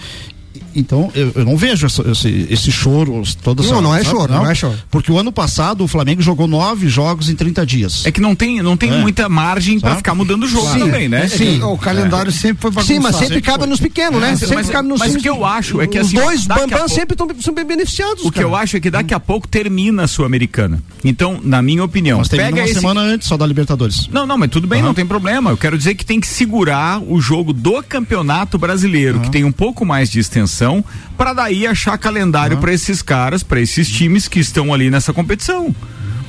[0.78, 4.10] Então, eu, eu não vejo essa- esse, esse choro toda Não, essa- não é sabe?
[4.16, 4.74] choro, não é choro.
[4.90, 8.04] Porque o ano passado o Flamengo jogou nove jogos em 30 dias.
[8.06, 8.98] É que não tem, não tem É.
[9.00, 9.96] muita margem Sabe?
[9.96, 11.26] ficar mudando o jogo Sim, também, né?
[11.28, 11.60] sim.
[11.62, 13.26] O calendário sempre foi Sim, mas bagunçado.
[13.26, 14.30] sempre cabe nos pequenos, né?
[14.30, 16.46] Mas- sempre mas- cabe nos mas o que eu acho é que, Os assim, dois
[16.46, 18.24] daqui a Bambam sempre tão, são bem beneficiados.
[18.24, 20.82] O que eu acho é que daqui a pouco termina a Sul-Americana.
[21.04, 24.08] Então, na minha opinião, terminamos pega uma esse semana antes só da Libertadores.
[24.12, 24.88] Não, não, mas tudo bem, Aham.
[24.88, 25.50] não tem problema.
[25.50, 29.52] Eu quero dizer que tem que segurar o jogo do Campeonato Brasileiro, que tem um
[29.52, 30.67] pouco mais de extensão,
[31.16, 35.74] para daí achar calendário pra esses caras, pra esses times que estão ali nessa competição.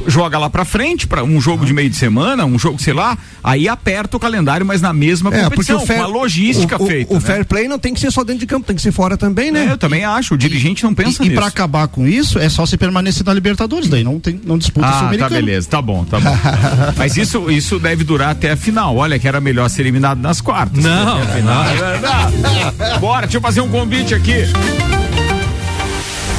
[0.07, 3.17] Joga lá pra frente, para um jogo de meio de semana, um jogo, sei lá,
[3.43, 6.77] aí aperta o calendário, mas na mesma É, porque competição, o fair, com a logística
[6.81, 7.11] o, o- feita.
[7.13, 7.21] O, né?
[7.21, 9.51] fair play não tem que ser só dentro de campo, tem que ser fora também,
[9.51, 9.65] né?
[9.67, 11.39] É, eu também acho, o dirigente não pensa E, e nisso.
[11.41, 14.87] para acabar com isso, é só se permanecer na Libertadores, daí não tem não disputa
[14.87, 15.35] Ah, tá sul-americana.
[15.35, 16.37] beleza, tá bom, tá bom.
[16.97, 18.95] Mas isso, isso deve durar até a final.
[18.95, 20.83] Olha que era melhor ser eliminado nas quartas.
[20.83, 21.63] Não, final.
[22.01, 22.99] Não.
[22.99, 24.45] Bora, deixa eu fazer um convite aqui.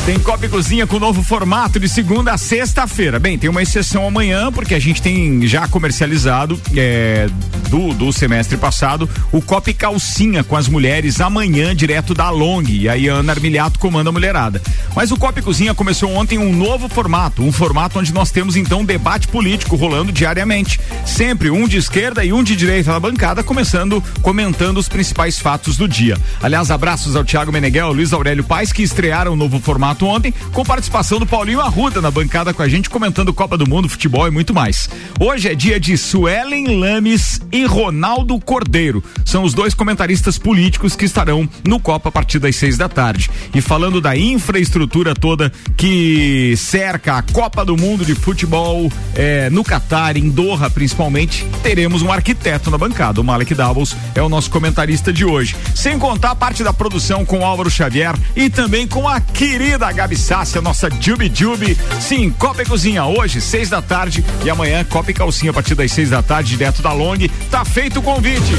[0.07, 3.19] Tem Copa e Cozinha com novo formato de segunda a sexta-feira.
[3.19, 7.29] Bem, tem uma exceção amanhã, porque a gente tem já comercializado é,
[7.69, 12.65] do, do semestre passado o Copa e Calcinha com as mulheres amanhã, direto da Long.
[12.67, 14.61] E aí a Ana Armiliato comanda a mulherada.
[14.97, 18.57] Mas o Copa e Cozinha começou ontem um novo formato, um formato onde nós temos
[18.57, 20.81] então um debate político rolando diariamente.
[21.05, 25.77] Sempre um de esquerda e um de direita na bancada, começando comentando os principais fatos
[25.77, 26.17] do dia.
[26.43, 30.65] Aliás, abraços ao Thiago Meneghel, Luiz Aurélio Paes, que estrearam o novo formato ontem, com
[30.65, 34.31] participação do Paulinho Arruda na bancada com a gente, comentando Copa do Mundo, futebol e
[34.31, 34.89] muito mais.
[35.19, 39.03] Hoje é dia de Suelen Lames e Ronaldo Cordeiro.
[39.25, 43.31] São os dois comentaristas políticos que estarão no Copa a partir das seis da tarde.
[43.55, 49.65] E falando da infraestrutura toda que cerca a Copa do Mundo de futebol eh, no
[49.65, 53.21] Catar, em Doha principalmente, teremos um arquiteto na bancada.
[53.21, 55.57] O Malek Davos é o nosso comentarista de hoje.
[55.75, 60.17] Sem contar a parte da produção com Álvaro Xavier e também com a querida Gabi
[60.17, 61.77] Sassi, a nossa Jubi Jubi.
[62.01, 65.75] Sim, Copa e Cozinha hoje, seis da tarde e amanhã Copa e Calcinha a partir
[65.75, 67.19] das seis da tarde, direto da Long.
[67.51, 68.55] Tá feito o convite.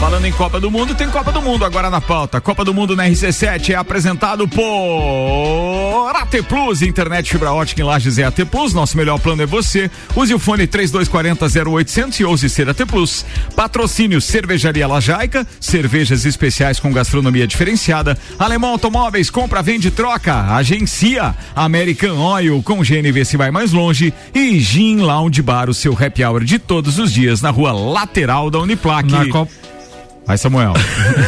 [0.00, 2.40] Falando em Copa do Mundo, tem Copa do Mundo agora na pauta.
[2.40, 8.16] Copa do Mundo na RC7 é apresentado por AT Plus, internet fibra ótica em Lages
[8.16, 8.72] é AT Plus.
[8.72, 9.90] Nosso melhor plano é você.
[10.16, 13.26] Use o fone 3240 0800 e ouse ser AT Plus.
[13.54, 18.16] Patrocínio Cervejaria Lajaica, cervejas especiais com gastronomia diferenciada.
[18.38, 20.54] Alemão Automóveis, compra, vende, troca.
[20.54, 24.14] Agencia American Oil com GNV se vai mais longe.
[24.34, 28.50] E Gin Lounge Bar, o seu happy hour de todos os dias na rua lateral
[28.50, 29.12] da Uniplac.
[29.12, 29.59] Na Copa.
[30.26, 30.74] Vai, Samuel.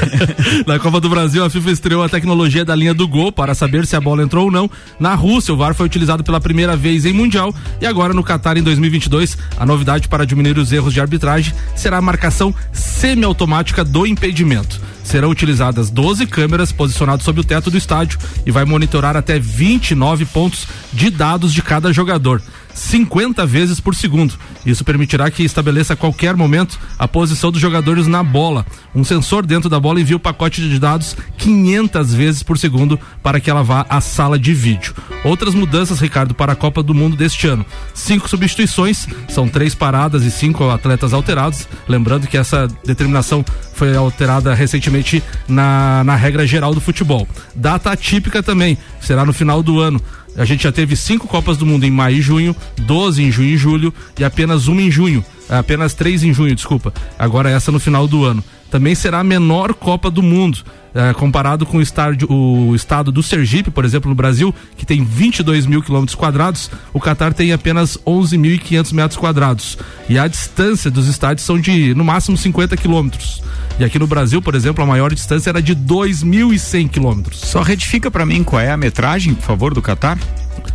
[0.66, 3.86] Na Copa do Brasil, a FIFA estreou a tecnologia da linha do gol para saber
[3.86, 4.70] se a bola entrou ou não.
[5.00, 8.56] Na Rússia, o VAR foi utilizado pela primeira vez em Mundial e agora no Catar
[8.56, 14.06] em 2022, a novidade para diminuir os erros de arbitragem será a marcação semiautomática do
[14.06, 14.80] impedimento.
[15.02, 20.24] Serão utilizadas 12 câmeras posicionadas sob o teto do estádio e vai monitorar até 29
[20.26, 22.40] pontos de dados de cada jogador.
[22.74, 24.34] 50 vezes por segundo.
[24.64, 28.64] Isso permitirá que estabeleça a qualquer momento a posição dos jogadores na bola.
[28.94, 33.40] Um sensor dentro da bola envia o pacote de dados 500 vezes por segundo para
[33.40, 34.94] que ela vá à sala de vídeo.
[35.24, 37.64] Outras mudanças, Ricardo, para a Copa do Mundo deste ano.
[37.94, 41.68] Cinco substituições, são três paradas e cinco atletas alterados.
[41.88, 47.26] Lembrando que essa determinação foi alterada recentemente na, na regra geral do futebol.
[47.54, 50.00] Data atípica também, será no final do ano.
[50.36, 53.50] A gente já teve cinco Copas do Mundo em maio e junho, 12 em junho
[53.50, 55.24] e julho e apenas uma em junho.
[55.48, 56.92] Apenas três em junho, desculpa.
[57.18, 58.42] Agora essa no final do ano.
[58.70, 60.60] Também será a menor Copa do Mundo.
[60.94, 65.02] Eh, comparado com o, estádio, o estado do Sergipe, por exemplo, no Brasil, que tem
[65.02, 69.78] 22 mil quilômetros quadrados, o Catar tem apenas 11.500 metros quadrados.
[70.08, 73.42] E a distância dos estádios são de, no máximo, 50 quilômetros.
[73.78, 77.40] E aqui no Brasil, por exemplo, a maior distância era de 2.100 quilômetros.
[77.40, 80.18] Só retifica pra mim qual é a metragem, por favor, do Catar?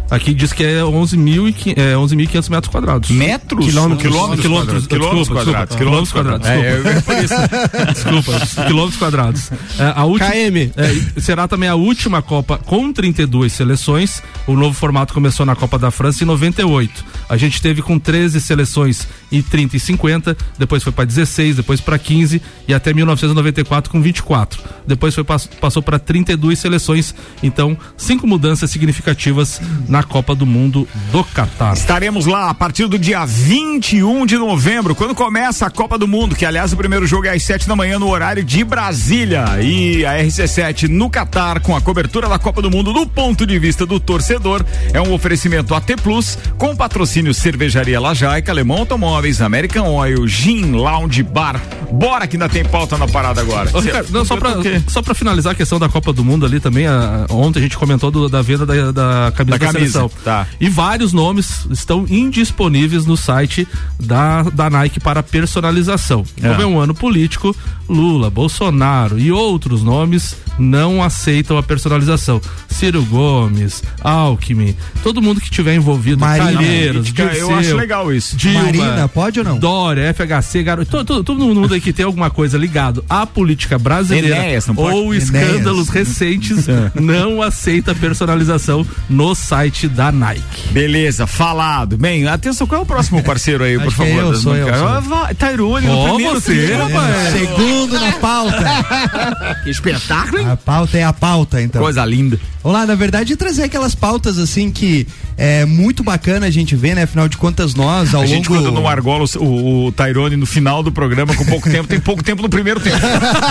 [0.09, 3.09] Aqui diz que é 11.500 é, 11.500 metros quadrados.
[3.11, 3.65] Metros?
[3.65, 4.01] Quilômetros.
[4.01, 5.43] Quilômetros Quilômetros, Quilômetros desculpa.
[5.43, 5.75] quadrados.
[5.75, 6.47] Quilômetros quadrados.
[7.93, 8.65] Desculpa.
[8.67, 9.51] Quilômetros quadrados.
[9.95, 10.71] A última, KM.
[10.75, 14.21] é, será também a última Copa com 32 seleções.
[14.45, 17.05] O novo formato começou na Copa da França em 98.
[17.29, 21.81] A gente teve com 13 seleções em 30 e 50, depois foi para 16, depois
[21.81, 24.61] para 15 e até 1994 com 24.
[24.85, 27.13] Depois foi pass- passou para 32 seleções.
[27.43, 31.73] Então, cinco mudanças significativas na Copa do Mundo do Catar.
[31.73, 36.35] Estaremos lá a partir do dia 21 de novembro, quando começa a Copa do Mundo,
[36.35, 39.45] que aliás o primeiro jogo é às 7 da manhã no horário de Brasília.
[39.61, 43.57] E a RC7 no Catar, com a cobertura da Copa do Mundo do ponto de
[43.59, 49.87] vista do torcedor, é um oferecimento AT Plus, com patrocínio Cervejaria Lajaica, Alemão Automóveis, American
[49.93, 51.61] Oil, Gin, Lounge Bar.
[51.91, 53.69] Bora que ainda tem pauta na parada agora.
[53.73, 54.51] Ô, Ricardo, não, só, pra,
[54.87, 57.77] só pra finalizar a questão da Copa do Mundo ali também, a- ontem a gente
[57.77, 59.79] comentou do- da venda da, da camisa Da da,
[60.23, 60.47] tá.
[60.59, 63.67] E vários nomes estão indisponíveis no site
[63.99, 66.25] da, da Nike para personalização.
[66.41, 66.49] É.
[66.49, 67.55] Como é um ano político,
[67.87, 72.41] Lula, Bolsonaro e outros nomes não aceitam a personalização.
[72.67, 76.53] Ciro Gomes, Alckmin, todo mundo que tiver envolvido, Marina.
[76.53, 78.35] Calheiros, Política, eu Dirceu, acho legal isso.
[78.35, 79.57] Dilma, Marina, pode ou não?
[79.57, 83.77] Dória, FHC, garoto, todo, todo, todo mundo aí que tem alguma coisa ligado à política
[83.77, 90.69] brasileira Enéas, ou escândalos recentes não aceita personalização no site da Nike.
[90.71, 91.97] Beleza, falado.
[91.97, 94.11] Bem, atenção, qual é o próximo parceiro aí, por é favor?
[94.11, 95.13] eu, sou eu, sou eu.
[95.13, 97.33] Ah, Tairone, no primeiro você, rapaz.
[97.33, 99.57] Segundo na pauta.
[99.63, 100.49] Que espetáculo, hein?
[100.49, 101.81] A pauta é a pauta, então.
[101.81, 102.39] Coisa linda.
[102.67, 106.95] Vamos lá, na verdade, trazer aquelas pautas assim que é muito bacana a gente ver,
[106.95, 107.03] né?
[107.03, 108.61] Afinal de contas, nós, ao A gente, longo.
[108.61, 111.97] quando não argola o, o, o Tairone no final do programa com pouco tempo, tem
[112.01, 112.97] pouco tempo no primeiro tempo.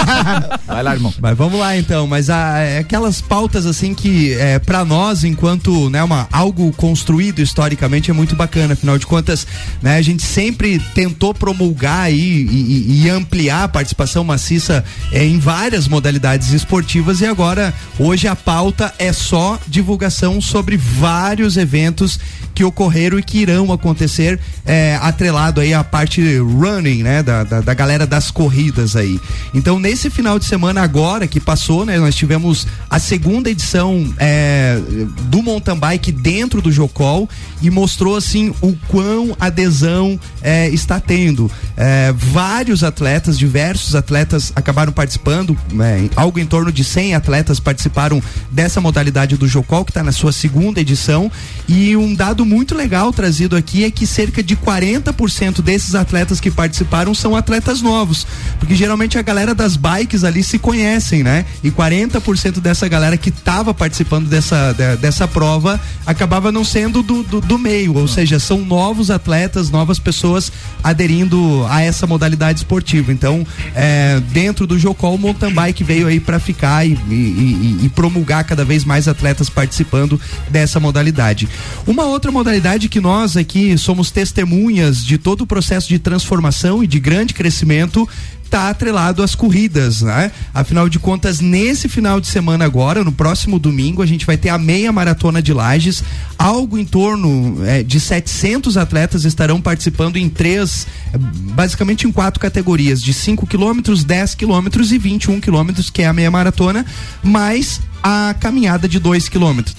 [0.67, 1.15] Vai lá, irmão.
[1.19, 5.89] Mas vamos lá então, mas a, é aquelas pautas assim que é, para nós, enquanto
[5.89, 8.75] né, uma, algo construído historicamente, é muito bacana.
[8.75, 9.47] Afinal de contas,
[9.81, 15.25] né, a gente sempre tentou promulgar aí e, e- e ampliar a participação maciça é,
[15.25, 22.19] em várias modalidades esportivas e agora, hoje, a pauta é só divulgação sobre vários eventos
[22.55, 27.61] que ocorreram e que irão acontecer é, atrelado aí à parte running, né, da, da,
[27.61, 29.21] da galera das corridas aí.
[29.53, 34.81] Então, nesse final de semana agora que passou, né, nós tivemos a segunda edição é,
[35.25, 37.29] do mountain bike dentro do Jocol
[37.61, 41.51] e mostrou assim o quão adesão é, está tendo.
[41.77, 48.23] É, vários atletas, diversos atletas acabaram participando, né, algo em torno de 100 atletas participaram
[48.51, 51.31] dessa modalidade do Jocol, que está na sua segunda edição.
[51.69, 56.51] E um dado muito legal trazido aqui é que cerca de 40% desses atletas que
[56.51, 58.27] participaram são atletas novos.
[58.59, 61.45] Porque geralmente a galera das bikes ali se conhecem, né?
[61.63, 67.23] E 40% dessa galera que estava participando dessa, de- dessa prova acabava não sendo do,
[67.23, 67.95] do, do meio.
[67.97, 70.51] Ou seja, são novos atletas, novas pessoas
[70.83, 73.13] aderindo a essa modalidade esportiva.
[73.13, 77.79] Então, é, dentro do Jocol, o mountain bike veio aí para ficar e, e- e-
[77.85, 81.49] e promulgar cada vez mais atletas participando dessa modalidade.
[81.87, 86.87] Uma outra modalidade que nós aqui somos testemunhas de todo o processo de transformação e
[86.87, 88.09] de grande crescimento
[88.47, 90.33] está atrelado às corridas, né?
[90.55, 94.49] Afinal de contas, nesse final de semana agora, no próximo domingo, a gente vai ter
[94.49, 96.03] a meia maratona de Lages.
[96.39, 102.41] Algo em torno eh, de 700 atletas estarão participando em três, eh, basicamente em quatro
[102.41, 106.87] categorias: de 5 quilômetros, 10 quilômetros e 21 quilômetros, que é a meia maratona,
[107.23, 109.75] mais a caminhada de 2 quilômetros.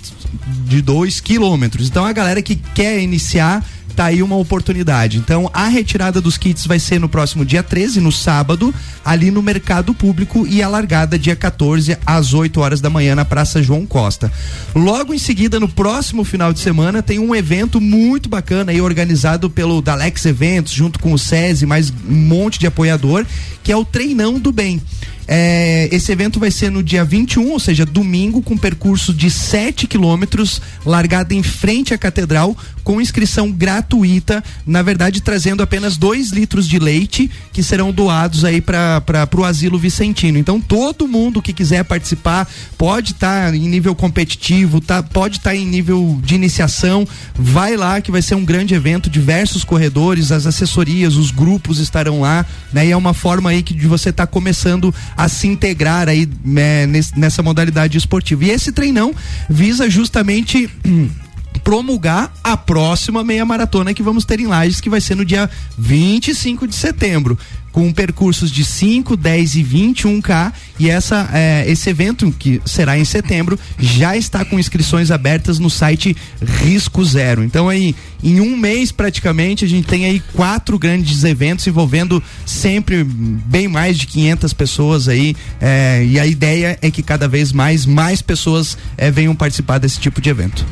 [0.65, 1.87] De 2 quilômetros.
[1.87, 3.63] Então, a galera que quer iniciar
[3.97, 5.17] tá aí uma oportunidade.
[5.17, 8.71] Então, a retirada dos kits vai ser no próximo dia 13, no sábado,
[9.03, 13.25] ali no Mercado Público e a largada dia 14 às 8 horas da manhã na
[13.25, 14.31] Praça João Costa.
[14.75, 19.49] Logo em seguida, no próximo final de semana, tem um evento muito bacana aí organizado
[19.49, 23.25] pelo Dalex Eventos, junto com o SESI, mais um monte de apoiador,
[23.63, 24.79] que é o Treinão do Bem.
[25.27, 29.85] É, esse evento vai ser no dia 21, ou seja, domingo, com percurso de 7
[29.85, 36.65] quilômetros, largada em frente à catedral, com inscrição gratuita, na verdade, trazendo apenas 2 litros
[36.65, 39.03] de leite que serão doados aí para
[39.35, 40.37] o Asilo Vicentino.
[40.37, 45.65] Então, todo mundo que quiser participar pode estar em nível competitivo, tá, pode estar em
[45.65, 51.17] nível de iniciação, vai lá que vai ser um grande evento, diversos corredores, as assessorias,
[51.17, 52.87] os grupos estarão lá, né?
[52.87, 56.85] E é uma forma aí que de você estar começando a se integrar aí né,
[56.85, 58.45] nesse- nessa modalidade esportiva.
[58.45, 59.13] E esse treinão
[59.49, 61.09] visa justamente hum,
[61.67, 65.49] promulgar a próxima meia maratona que vamos ter em Lages, que vai ser no dia
[65.77, 67.37] 25 de setembro.
[67.73, 70.53] Com percursos de 5, 10 e 21K.
[70.79, 75.69] E essa, é, esse evento, que será em setembro, já está com inscrições abertas no
[75.69, 77.43] site Risco Zero.
[77.43, 83.03] Então, aí, em um mês praticamente, a gente tem aí quatro grandes eventos envolvendo sempre
[83.03, 85.35] bem mais de 500 pessoas aí.
[85.59, 89.99] é, e a ideia é que cada vez mais, mais pessoas é, venham participar desse
[89.99, 90.65] tipo de evento.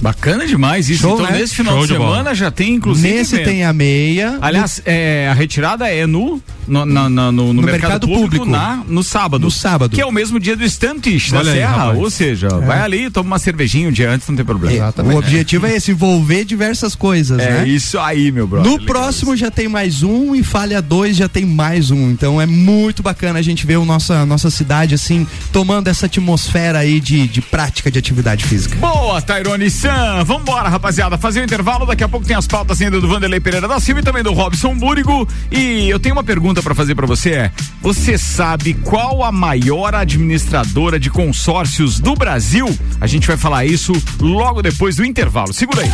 [0.00, 1.02] Bacana demais isso.
[1.02, 1.38] Show, então, né?
[1.38, 2.10] nesse final Show de de bola.
[2.18, 3.08] semana já tem, inclusive.
[3.14, 3.46] Nesse evento.
[3.48, 4.38] tem a meia.
[4.40, 8.46] Aliás, é, a retirada é no, no, na- no, no No mercado, mercado público, público.
[8.46, 9.42] na, no sábado.
[9.42, 9.94] No sábado.
[9.94, 11.76] Que é o mesmo dia do Estantish da Olha aí, Serra.
[11.76, 11.98] rapaz.
[11.98, 14.92] ou seja, vai ali, toma uma cervejinha um dia antes, não tem problema.
[15.12, 17.68] O objetivo é esse, envolver diversas coisas, É né?
[17.68, 18.70] isso aí, meu brother.
[18.70, 22.10] No próximo já tem mais um e falha dois já tem mais um.
[22.10, 26.78] Então é muito bacana a gente ver o nossa, nossa cidade assim, tomando essa atmosfera
[26.78, 28.76] aí de, de prática de atividade física.
[28.76, 30.22] Boa, Tairone San.
[30.24, 31.16] Vambora, rapaziada.
[31.16, 31.86] Fazer o intervalo.
[31.86, 34.34] Daqui a pouco tem as pautas ainda do Vanderlei Pereira da Silva e também do
[34.34, 35.26] Robson Búrigo.
[35.50, 37.30] E eu tenho uma pergunta pra fazer pra você.
[37.30, 42.68] É, você sabe qual a maior administradora de consórcios do Brasil?
[43.00, 45.54] A gente vai falar isso logo depois do intervalo.
[45.54, 45.90] Segura aí.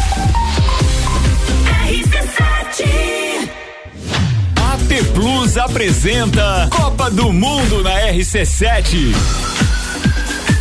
[4.56, 9.14] AT Plus apresenta Copa do Mundo na RC7.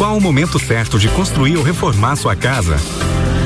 [0.00, 2.78] Qual o momento certo de construir ou reformar sua casa?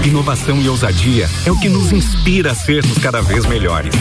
[0.06, 3.92] Inovação e ousadia é o que nos inspira a sermos cada vez melhores.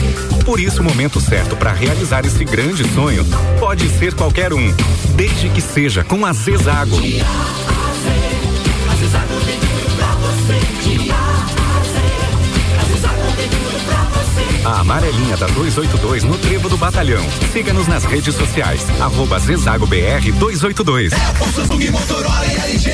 [0.45, 3.25] Por isso, o momento certo para realizar esse grande sonho
[3.59, 4.71] pode ser qualquer um,
[5.15, 6.95] desde que seja com a Zezago.
[8.87, 8.95] A
[14.65, 17.23] amarelinha da 282 no Trevo do Batalhão.
[17.51, 18.85] Siga-nos nas redes sociais.
[18.99, 21.13] Arroba Zezago BR 282.
[21.13, 22.91] Apple, Samsung, Motorola e LG.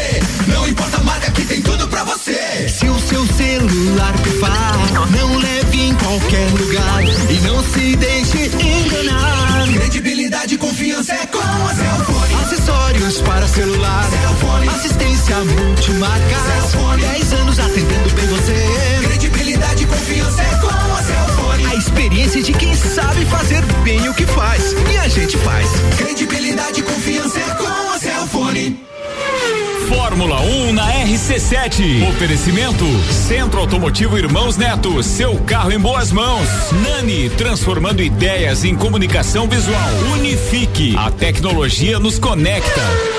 [0.47, 2.67] Não importa a marca que tem tudo pra você.
[2.69, 4.77] Se o seu celular pifar,
[5.11, 9.67] não leve em qualquer lugar e não se deixe enganar.
[9.73, 12.33] Credibilidade e confiança é com a Cellfone.
[12.43, 14.09] Acessórios para celular.
[14.09, 14.69] Cellfone.
[14.69, 16.35] Assistência multimarca.
[16.45, 17.01] Cellfone.
[17.01, 17.28] 10
[31.39, 31.39] RC7.
[31.39, 32.09] RC7.
[32.09, 36.47] Oferecimento Centro Automotivo Irmãos Neto, seu carro em boas mãos.
[36.83, 39.89] Nani, transformando ideias em comunicação visual.
[40.13, 43.18] Unifique, a tecnologia nos conecta.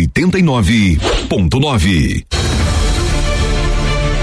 [0.00, 2.63] 89.9.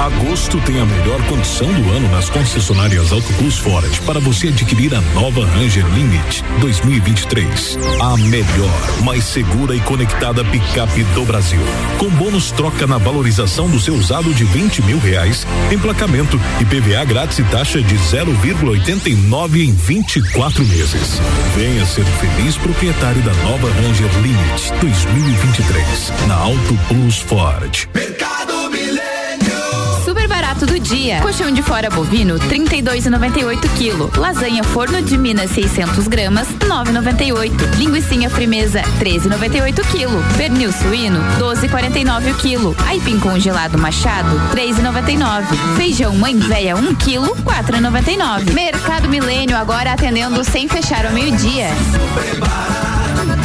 [0.02, 4.96] Agosto tem a melhor condição do ano nas concessionárias Auto Plus Ford para você adquirir
[4.96, 7.78] a nova Ranger Limit 2023.
[8.02, 11.60] A melhor, mais segura e conectada picape do Brasil.
[12.00, 17.06] Com bônus troca na valorização do seu usado de 20 mil reais, emplacamento e PVA
[17.06, 21.22] grátis e taxa de 0,89 em 24 meses.
[21.56, 27.72] Venha ser feliz proprietário da nova Ranger Limit 2023 na Auto Plus Ford.
[27.76, 28.18] Super
[30.62, 31.20] barato do dia.
[31.22, 34.10] Colchão de fora bovino, 32,98 kg.
[34.20, 37.76] Lasanha forno de Minas 600 gramas, 9,98.
[37.78, 40.10] Linguiça frimeza, 13,98 kg.
[40.38, 42.76] Pernil suíno, 12,49 o quilo.
[42.88, 45.46] Aipim congelado machado, 3,99.
[45.78, 48.54] Feijão mãe véia 1 kg, 4,99.
[48.54, 51.70] Mercado Milênio agora atendendo sem fechar ao meio-dia.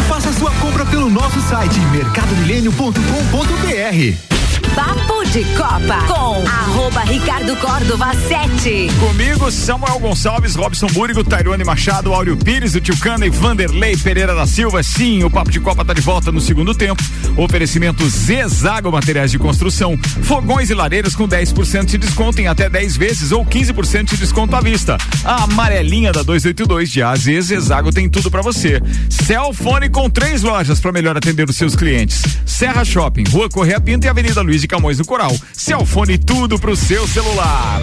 [0.08, 4.35] Faça sua compra pelo nosso site mercadomilênio.com.br.
[4.76, 8.88] Papo de Copa com arroba Ricardo Córdova 7.
[9.00, 14.34] Comigo, Samuel Gonçalves, Robson Búrigo, Tairone Machado, Áureo Pires, o Tio Cana e Vanderlei Pereira
[14.34, 14.82] da Silva.
[14.82, 17.02] Sim, o Papo de Copa tá de volta no segundo tempo.
[17.38, 19.96] Oferecimento Zezago Materiais de Construção.
[20.22, 24.54] Fogões e lareiras com 10% de desconto em até 10 vezes ou 15% de desconto
[24.54, 24.98] à vista.
[25.24, 28.82] A amarelinha da 282 de AZ Zezago tem tudo para você.
[29.08, 32.22] Celfone com três lojas para melhor atender os seus clientes.
[32.44, 35.34] Serra Shopping, Rua Correia Pinto e Avenida Luiz de Camões do Coral.
[35.52, 37.80] Celfone tudo pro seu celular.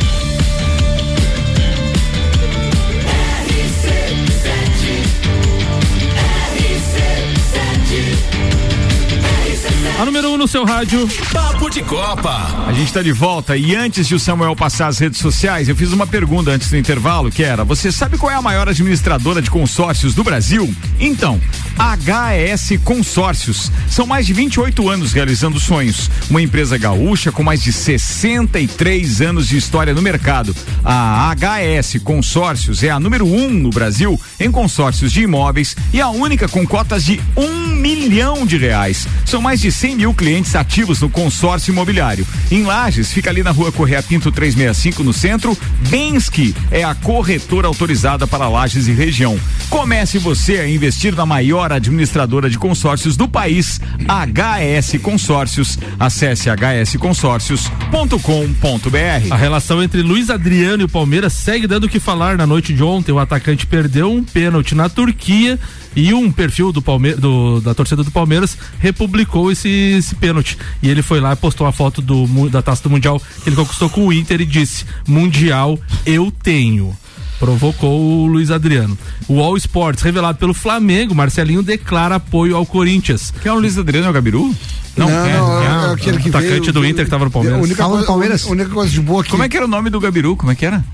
[10.00, 11.08] A número 1 um no seu rádio.
[11.32, 12.66] Papo de Copa.
[12.68, 15.76] A gente está de volta e antes de o Samuel passar as redes sociais, eu
[15.76, 19.40] fiz uma pergunta antes do intervalo que era: você sabe qual é a maior administradora
[19.40, 20.74] de consórcios do Brasil?
[21.00, 21.40] Então,
[21.78, 23.72] HS Consórcios.
[23.88, 26.10] São mais de 28 anos realizando sonhos.
[26.28, 30.56] Uma empresa gaúcha com mais de 63 anos de história no mercado.
[30.84, 36.10] A HS Consórcios é a número um no Brasil em consórcios de imóveis e a
[36.10, 39.08] única com cotas de um milhão de reais.
[39.26, 42.26] São mais de 100 mil clientes ativos no consórcio imobiliário.
[42.50, 45.58] Em Lages, fica ali na rua Correia Pinto 365, no centro.
[45.90, 49.38] Bensky é a corretora autorizada para Lages e região.
[49.70, 55.78] Comece você a investir na maior administradora de consórcios do país, HS Consórcios.
[56.00, 59.34] Acesse hsconsórcios.com.br.
[59.34, 62.74] A relação entre Luiz Adriano e o Palmeiras segue dando o que falar na noite
[62.74, 63.12] de ontem.
[63.12, 65.60] O atacante perdeu um pênalti na Turquia
[65.96, 70.58] e um perfil do Palmeiras, do, da torcida do Palmeiras republicou esse, esse pênalti.
[70.82, 73.56] E ele foi lá e postou a foto do, da taça do Mundial que ele
[73.56, 76.96] conquistou com o Inter e disse: Mundial eu tenho.
[77.40, 78.98] Provocou o Luiz Adriano.
[79.28, 83.34] O All Sports, revelado pelo Flamengo, Marcelinho declara apoio ao Corinthians.
[83.42, 84.08] Quem é o Luiz Adriano?
[84.08, 84.56] É o Gabiru?
[84.96, 87.60] Não, não, é, é, é aquele que atacante veio, do Inter que tava no Palmeiras.
[87.60, 88.48] A única, coisa, Palmeiras.
[88.48, 89.32] A única coisa de boa que...
[89.32, 90.38] Como é que era o nome do Gabiru?
[90.38, 90.86] Como é que era?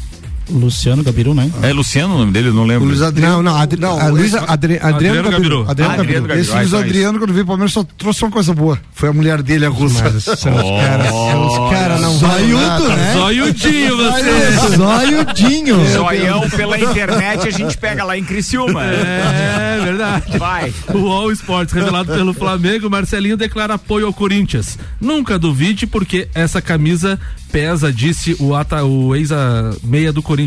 [0.49, 1.49] Luciano Gabiru, né?
[1.61, 2.87] É Luciano o nome dele, eu não lembro.
[2.87, 3.37] Luiz Adriano.
[3.37, 5.69] Não, não, Adri, não, a Luiz Adri, Adriano, Adriano Gabiru.
[5.69, 6.41] Adriano, Adriano Gabiru.
[6.41, 8.79] Esse Luiz Adriano, quando veio o Palmeiras, só trouxe uma coisa boa.
[8.93, 10.03] Foi a mulher dele, a russa.
[10.03, 13.13] Mas, os caras os cara não Zoiudo, né?
[13.13, 14.75] Zoiudinho você.
[14.75, 15.85] Zoiudinho.
[15.87, 18.83] Zoião pela internet a gente pega lá em Criciúma.
[18.83, 20.37] É, verdade.
[20.37, 20.73] Vai.
[20.93, 24.77] O All Sports, revelado pelo Flamengo, Marcelinho declara apoio ao Corinthians.
[24.99, 27.19] Nunca duvide, porque essa camisa
[27.51, 30.38] pesa, disse o, ata, o ex-meia do Corinthians.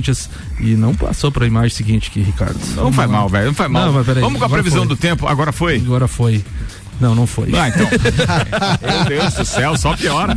[0.60, 2.58] E não passou pra imagem seguinte aqui, Ricardo.
[2.74, 3.46] Não, faz mal, velho.
[3.46, 3.86] Não faz mal.
[3.86, 4.88] Não, mas peraí, Vamos com a previsão foi.
[4.88, 5.26] do tempo.
[5.26, 5.76] Agora foi?
[5.76, 6.42] Agora foi.
[7.02, 7.48] Não, não foi.
[7.56, 7.88] Ah, então.
[8.80, 10.36] Meu Deus do céu, só piora.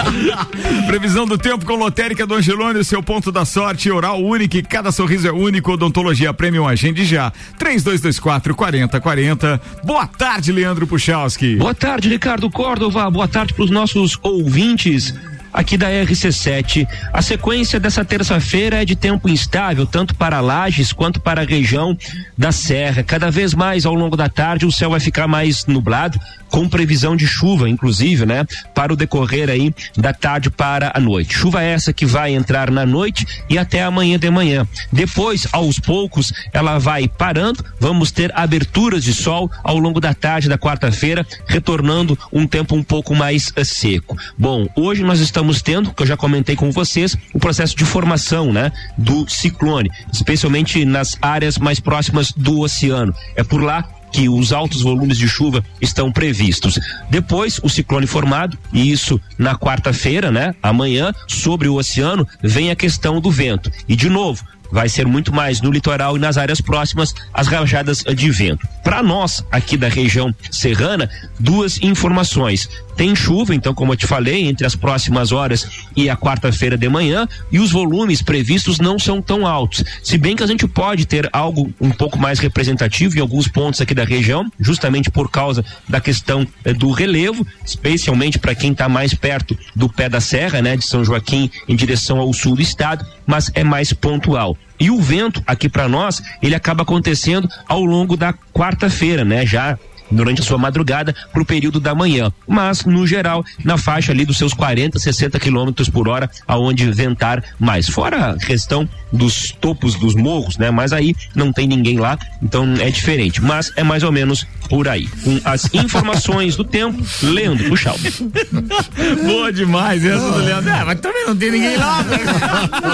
[0.88, 5.28] Previsão do tempo com lotérica do Angelone, seu ponto da sorte, oral único, cada sorriso
[5.28, 7.32] é único, odontologia premium, agende já.
[7.56, 9.60] 3224 4040.
[9.84, 11.54] Boa tarde, Leandro Puchalski.
[11.54, 13.08] Boa tarde, Ricardo Córdova.
[13.08, 15.14] Boa tarde para os nossos ouvintes
[15.56, 16.86] aqui da RC7.
[17.10, 21.96] A sequência dessa terça-feira é de tempo instável, tanto para Lages quanto para a região
[22.36, 23.02] da Serra.
[23.02, 26.20] Cada vez mais ao longo da tarde o céu vai ficar mais nublado,
[26.50, 31.34] com previsão de chuva, inclusive, né, para o decorrer aí da tarde para a noite.
[31.34, 34.66] Chuva essa que vai entrar na noite e até amanhã de manhã.
[34.92, 37.64] Depois, aos poucos, ela vai parando.
[37.80, 42.82] Vamos ter aberturas de sol ao longo da tarde da quarta-feira, retornando um tempo um
[42.82, 44.16] pouco mais uh, seco.
[44.38, 48.52] Bom, hoje nós estamos tendo, que eu já comentei com vocês, o processo de formação,
[48.52, 53.14] né, do ciclone, especialmente nas áreas mais próximas do oceano.
[53.34, 56.78] É por lá que os altos volumes de chuva estão previstos.
[57.10, 60.54] Depois, o ciclone formado, e isso na quarta-feira, né?
[60.62, 63.70] Amanhã, sobre o oceano, vem a questão do vento.
[63.86, 68.02] E de novo, vai ser muito mais no litoral e nas áreas próximas as rajadas
[68.02, 68.66] de vento.
[68.82, 72.68] Para nós, aqui da região serrana, duas informações.
[72.96, 76.88] Tem chuva, então, como eu te falei, entre as próximas horas e a quarta-feira de
[76.88, 79.84] manhã, e os volumes previstos não são tão altos.
[80.02, 83.80] Se bem que a gente pode ter algo um pouco mais representativo em alguns pontos
[83.80, 88.88] aqui da região, justamente por causa da questão eh, do relevo, especialmente para quem está
[88.88, 92.62] mais perto do pé da serra, né, de São Joaquim, em direção ao sul do
[92.62, 94.55] estado, mas é mais pontual.
[94.78, 99.46] E o vento aqui para nós, ele acaba acontecendo ao longo da quarta-feira, né?
[99.46, 99.78] Já
[100.10, 104.24] durante a sua madrugada para o período da manhã, mas no geral na faixa ali
[104.24, 107.88] dos seus 40, 60 quilômetros por hora, aonde ventar mais.
[107.88, 110.70] Fora a questão dos topos dos morros, né?
[110.70, 113.42] Mas aí não tem ninguém lá, então é diferente.
[113.42, 115.06] Mas é mais ou menos por aí.
[115.24, 117.96] Com as informações do tempo, Leandro Puxal.
[119.24, 120.70] Boa demais essa do Leandro.
[120.70, 122.02] É, mas também não tem ninguém lá.
[122.02, 122.18] né?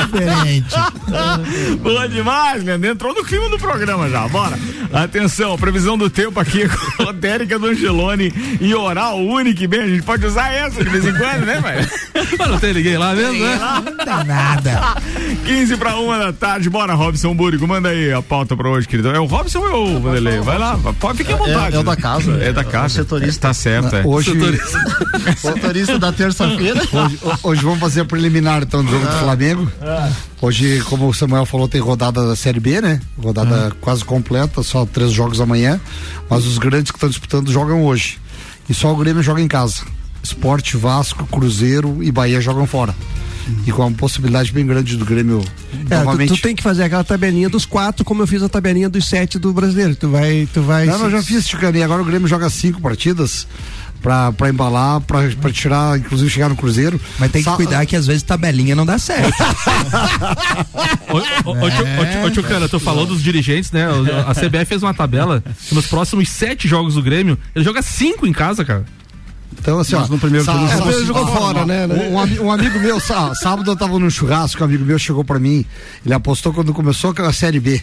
[0.04, 0.74] Diferente.
[1.82, 2.90] Boa demais, Leandro.
[2.90, 4.26] Entrou no clima do programa já.
[4.28, 4.58] Bora.
[4.92, 6.68] Atenção, previsão do tempo aqui
[7.04, 9.66] lotérica do Angelone e oral único.
[9.68, 11.88] Bem, a gente pode usar essa de vez em quando, né, velho?
[12.38, 13.58] Mas não tem ninguém lá mesmo, né?
[13.84, 14.94] Não dá nada.
[15.46, 16.68] 15 para uma da tarde.
[16.70, 17.66] Bora, Robson Búrico.
[17.66, 19.10] Manda aí a pauta pra hoje, querido.
[19.10, 20.40] É o Robson ou é o Vanderlei?
[20.40, 21.74] Vai lá, pode ficar à vontade.
[21.74, 22.32] É- é o da casa.
[22.42, 22.98] É da casa.
[22.98, 23.48] É o setorista.
[23.48, 24.02] Tá certo, é.
[24.04, 24.32] Hoje,
[25.44, 26.80] Motorista da terça-feira.
[26.92, 29.70] hoje, hoje vamos fazer a preliminar então do jogo do Flamengo.
[30.40, 33.00] Hoje, como o Samuel falou, tem rodada da Série B, né?
[33.20, 35.80] Rodada quase completa, só três jogos amanhã.
[36.28, 38.18] Mas os grandes que estão disputando jogam hoje.
[38.68, 39.82] E só o Grêmio joga em casa.
[40.22, 42.94] Esporte, Vasco, Cruzeiro e Bahia jogam fora.
[43.66, 45.42] E com uma possibilidade bem grande do Grêmio
[45.90, 46.32] É, tu, novamente.
[46.34, 49.36] tu tem que fazer aquela tabelinha dos quatro, como eu fiz a tabelinha dos sete
[49.36, 49.96] do brasileiro.
[49.96, 50.48] Tu vai.
[50.54, 51.82] Tu vai Não, eu já fiz, Ticani.
[51.82, 53.48] Agora o Grêmio joga cinco partidas
[54.02, 57.00] pra, pra embalar, pra, pra tirar, inclusive chegar no Cruzeiro.
[57.18, 59.32] Mas tem que Sa- cuidar que às vezes tabelinha não dá certo.
[62.24, 63.86] Ô, Tchucana, tu falou dos dirigentes, né?
[64.26, 68.26] A CBF fez uma tabela que nos próximos sete jogos do Grêmio, ele joga cinco
[68.26, 68.84] em casa, cara.
[69.58, 71.04] Então, assim, Mas ó, no primeiro turno sa- cinco.
[71.04, 71.86] jogou fora, né?
[71.86, 75.22] Um, um ami- amigo meu, sá- sábado eu tava num churrasco, um amigo meu chegou
[75.24, 75.64] pra mim,
[76.04, 77.80] ele apostou quando começou a Série B,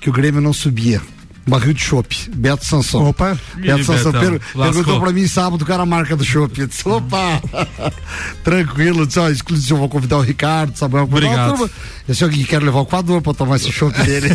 [0.00, 1.00] que o Grêmio não subia.
[1.46, 3.08] Barril de chopp, Beto Sansão.
[3.08, 3.36] Opa.
[3.56, 4.62] Beto Sansão per- lascou.
[4.84, 6.60] perguntou pra mim sábado qual era a marca do chopp.
[6.60, 7.42] Eu disse, opa,
[8.44, 11.50] tranquilo, disse, ó, exclusivo, eu vou convidar o Ricardo, Samuel, Obrigado.
[11.50, 11.64] turma.
[11.64, 14.28] Eu disse, alguém quero levar o Coador pra tomar esse chopp dele.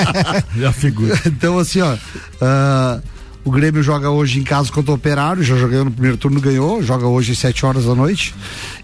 [0.56, 1.20] Já figura.
[1.26, 1.96] Então, assim, ó.
[2.40, 3.00] ah,
[3.44, 6.82] o Grêmio joga hoje em casa contra o Operário, já jogou no primeiro turno, ganhou,
[6.82, 8.34] joga hoje às 7 horas da noite.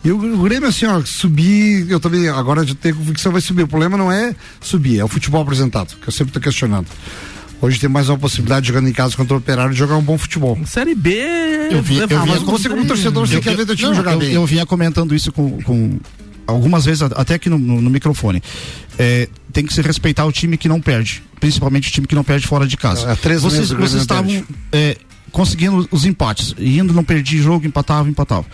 [0.04, 3.62] E o, o Grêmio, assim, ó, subir, eu também, agora eu tenho convicção vai subir.
[3.62, 6.86] O problema não é subir, é o futebol apresentado, que eu sempre tô questionando.
[7.62, 10.18] Hoje tem mais uma possibilidade, jogando em casa contra o Operário, de jogar um bom
[10.18, 10.58] futebol.
[10.66, 11.10] Série B.
[11.70, 13.90] Eu vi, eu Ah, vi- mas você como torcedor, você eu- quer ver teu time
[13.90, 14.32] não, jogar eu, bem.
[14.32, 16.00] Eu vinha comentando isso com, com
[16.44, 18.42] algumas vezes, até aqui no, no- no microfone.
[18.98, 22.24] É, tem que se respeitar o time que não perde, principalmente o time que não
[22.24, 23.12] perde fora de casa.
[23.12, 24.96] É, três vocês meses vocês estavam é,
[25.30, 28.44] conseguindo os empates, indo, não perdi jogo, empatava, empatava.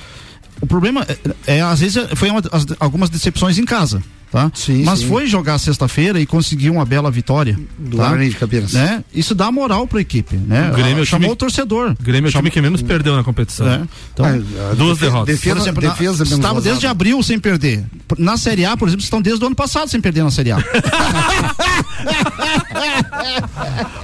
[0.61, 1.07] O problema
[1.47, 4.03] é, é, às vezes é- foi uma, as- algumas decepções em casa.
[4.31, 4.53] Tá?
[4.55, 5.09] Sim, Mas sim.
[5.09, 7.59] foi jogar sexta-feira e conseguir uma bela vitória.
[7.79, 8.15] Do tá?
[8.15, 8.73] De Campinas.
[8.75, 9.03] Né?
[9.15, 10.37] Isso dá moral pra equipe.
[10.37, 10.71] Né?
[10.71, 11.97] O Grêmio é o Chamou time- o torcedor.
[11.99, 13.67] Grêmio é o time que menos perdeu na competição.
[13.67, 13.81] É.
[14.13, 15.35] Então, Ah, Duas defe- derrotas.
[15.35, 16.61] Defesa, exemplo, na- defesa estavam vazada.
[16.63, 17.85] desde abril sem perder.
[18.19, 20.59] Na Série A, por exemplo, estão desde o ano passado sem perder na Série A.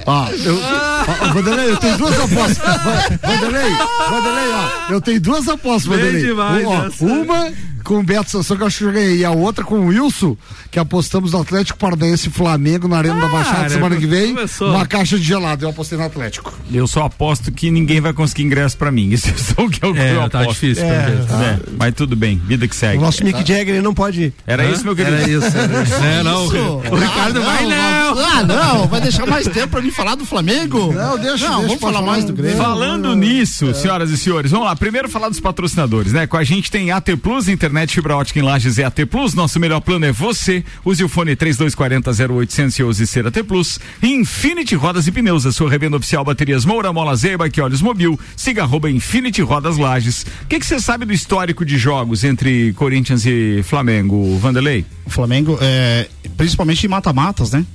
[0.07, 2.57] Ó, eu, ó, Vanderlei, eu tenho duas apostas.
[2.57, 3.71] Va- Vanderlei,
[4.09, 6.25] Vanderlei, ó, eu tenho duas apostas, Vanderlei.
[6.25, 6.89] demais Um, ó,
[7.21, 7.51] uma
[7.85, 9.17] com o Beto Sansão, que eu acho que eu ganhei.
[9.17, 10.35] E a outra com o Wilson,
[10.71, 14.33] que apostamos no Atlético Paranaense e Flamengo na Arena da Baixada semana que vem.
[14.35, 14.69] Começou.
[14.71, 15.63] Uma caixa de gelado.
[15.65, 16.51] Eu apostei no Atlético.
[16.73, 19.09] Eu só aposto que ninguém vai conseguir ingresso pra mim.
[19.13, 20.59] Isso é só o que eu, É, eu tá aposto.
[20.61, 21.33] difícil, É, jeito.
[21.33, 22.97] é, Mas tudo bem, vida que segue.
[22.97, 24.33] O nosso Mick Jagger ele não pode ir.
[24.47, 24.71] Era Hã?
[24.71, 25.15] isso, meu querido?
[25.15, 25.45] Era isso.
[25.57, 25.93] Era isso.
[25.95, 26.57] É, não, Isso.
[26.91, 28.19] o Ricardo vai não.
[28.25, 30.91] Ah, não, vai deixar mais tempo pra mim falar do Flamengo?
[30.91, 32.57] Não, deixa, Não, deixa vamos falar mais do Grêmio.
[32.57, 34.75] Falando nisso, senhoras e senhores, vamos lá.
[34.75, 36.25] Primeiro falar dos patrocinadores, né?
[36.25, 39.33] Com a gente tem AT Plus, internet fibra ótica em Lages é AT Plus.
[39.33, 40.63] Nosso melhor plano é você.
[40.83, 43.79] Use o fone 3240 0800 e use ser AT Plus.
[44.01, 48.19] Infinity Rodas e Pneus, a sua revenda oficial baterias Moura, Mola Zeiba e Olhos Mobil.
[48.35, 50.25] Siga arroba Infinity Rodas Lages.
[50.43, 54.85] O que que você sabe do histórico de jogos entre Corinthians e Flamengo, Vanderlei?
[55.05, 57.65] O Flamengo, é, principalmente em mata-matas, né?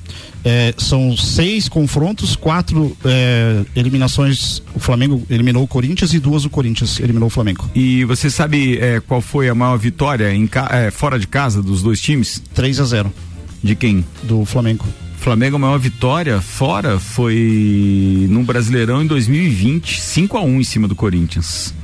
[0.42, 4.62] É, são seis confrontos, quatro é, eliminações.
[4.74, 7.68] O Flamengo eliminou o Corinthians e duas o Corinthians eliminou o Flamengo.
[7.74, 9.89] E você sabe eh, qual foi a maior vitória
[10.32, 12.42] em ca- eh, fora de casa dos dois times?
[12.54, 13.12] 3 a 0
[13.62, 14.04] De quem?
[14.22, 14.84] Do Flamengo.
[15.18, 20.88] Flamengo, a maior vitória fora foi no Brasileirão em 2020, 5 a 1 em cima
[20.88, 21.74] do Corinthians.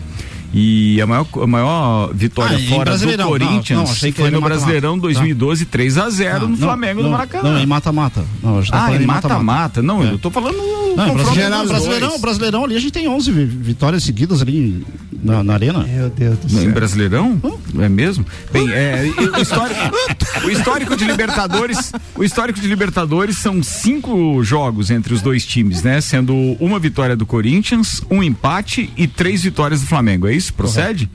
[0.54, 3.24] E a maior, a maior vitória Ah, em fora do.
[3.28, 4.40] Corinthians Não, não, foi no.
[4.40, 5.02] Brasileirão Tá.
[5.02, 7.52] 2012, 3 a 0 no Não, Flamengo não, no Maracanã.
[7.52, 8.20] Não, em mata-mata.
[8.22, 9.82] Tá ah, falando em mata-mata.
[9.82, 10.12] Não, É.
[10.12, 12.18] eu tô falando no Não, Brasileirão, Brasileirão.
[12.20, 14.82] Brasileirão ali a gente tem 11 vi- vitórias seguidas ali
[15.22, 15.82] na, na arena.
[15.84, 17.40] Meu Deus do Em Brasileirão?
[17.78, 18.24] É mesmo?
[18.52, 19.04] Bem, é,
[19.36, 19.80] o, histórico,
[20.46, 25.82] o histórico de Libertadores, o histórico de Libertadores são cinco jogos entre os dois times,
[25.82, 26.00] né?
[26.00, 30.26] Sendo uma vitória do Corinthians, um empate e três vitórias do Flamengo.
[30.26, 30.52] É isso?
[30.54, 31.08] Procede?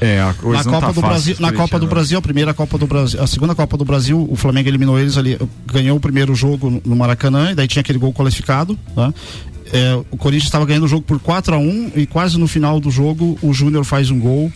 [0.00, 1.86] É, a coisa Na não Copa tá do fácil Brasil, na Copa do.
[1.86, 5.16] Brasil, a primeira Copa do Brasil, a segunda Copa do Brasil, o Flamengo eliminou eles
[5.16, 5.38] ali,
[5.72, 9.14] ganhou o primeiro jogo no- Maracanã, e daí tinha aquele gol qualificado, tá?
[9.72, 12.78] É, o Corinthians estava ganhando o jogo por 4 a 1 e quase no final
[12.80, 14.52] do jogo o Júnior faz um gol.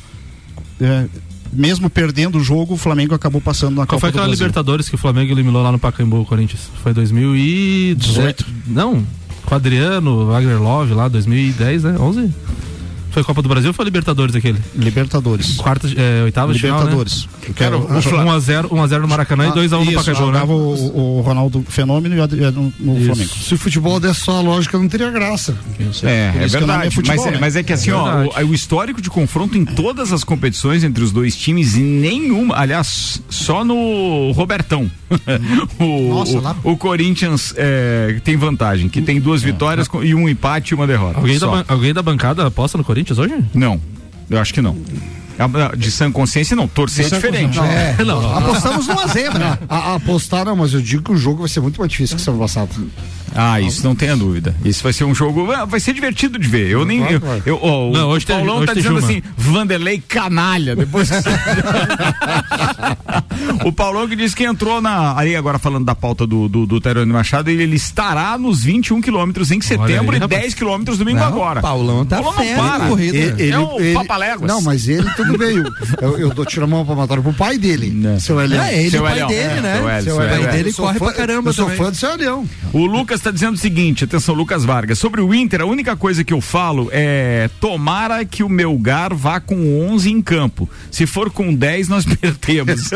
[0.80, 1.06] É,
[1.52, 4.26] mesmo perdendo o jogo, o Flamengo acabou passando na Qual Copa foi aquela.
[4.26, 6.68] Libertadores que o Flamengo eliminou lá no Pacaembu, o Corinthians?
[6.82, 8.46] Foi 2018?
[8.68, 9.04] Não,
[9.44, 11.96] com o Adriano, Wagner Love lá, 2010, né?
[11.98, 12.32] 11?
[13.10, 14.58] Foi Copa do Brasil ou foi Libertadores aquele?
[14.74, 15.56] Libertadores.
[15.56, 16.90] Quartas, é, oitavas de final, né?
[16.90, 17.28] Libertadores.
[17.48, 20.26] Eu quero- 1x0 1x0 no Maracanã e 2x1 no Isso, Pacaembu, né?
[20.26, 23.06] jogava o, o Ronaldo Fenômeno e o no Isso.
[23.06, 23.30] Flamengo.
[23.30, 25.56] Se o futebol desse só a lógica, não teria graça.
[26.02, 26.86] É, é nome verdade.
[26.86, 27.38] é futebol, mas, é- né?
[27.40, 30.84] mas é que assim, É ó, o, o histórico de confronto em todas as competições
[30.84, 34.90] entre os dois times, em nenhuma, aliás, só no Robertão.
[35.80, 40.28] o, Nossa, lá- o Corinthians é, tem vantagem, que tem duas vitórias com- e um
[40.28, 41.18] empate e uma derrota.
[41.18, 43.34] Alguém da, alguém da bancada aposta no Corinthians hoje?
[43.54, 43.80] Não,
[44.28, 44.76] eu acho que não.
[45.78, 46.68] De sã consciência, não.
[46.68, 47.58] Torcer é diferente.
[47.58, 48.04] consciência.
[48.04, 48.20] Não.
[48.20, 48.36] Não.
[48.36, 49.58] Apostamos numa zebra.
[49.68, 52.16] A, a apostar não, mas eu digo que o jogo vai ser muito mais difícil
[52.16, 52.70] que o ano passado.
[53.34, 54.54] Ah, isso não tenha dúvida.
[54.64, 55.50] Isso vai ser um jogo.
[55.52, 56.68] ah, Vai ser divertido de ver.
[56.70, 57.00] Eu nem.
[57.02, 59.08] Eu, eu- Não, hoje o tem- Paulão hoje tá tem dizendo Juma.
[59.08, 60.76] assim: Vanderlei canalha.
[60.76, 61.10] Depois.
[63.64, 65.18] o Paulão que disse que entrou na.
[65.18, 69.00] Aí agora falando da pauta do, do, do Terone Machado, ele, ele estará nos 21
[69.00, 70.40] quilômetros em setembro aí, e rapaz.
[70.42, 71.60] 10 quilômetros domingo Não, agora.
[71.60, 72.86] Paulão tá Paulão não para.
[72.88, 73.16] corrida.
[73.16, 74.48] Ele- é um ele- papaléguas.
[74.50, 75.56] Não, mas ele tudo bem.
[76.00, 78.62] Eu, eu dou tiro a mão palmatória pro pai dele, seu Elião.
[78.62, 79.28] É, ele Seu o pai Elião.
[79.28, 80.00] dele, É, né?
[80.02, 82.44] seu Seu seu pai dele corre pra caramba Eu sou fã do seu Elião.
[82.72, 86.24] O Lucas está dizendo o seguinte, atenção, Lucas Vargas, sobre o Inter, a única coisa
[86.24, 90.68] que eu falo é tomara que o Melgar vá com 11 em campo.
[90.90, 92.90] Se for com 10, nós perdemos.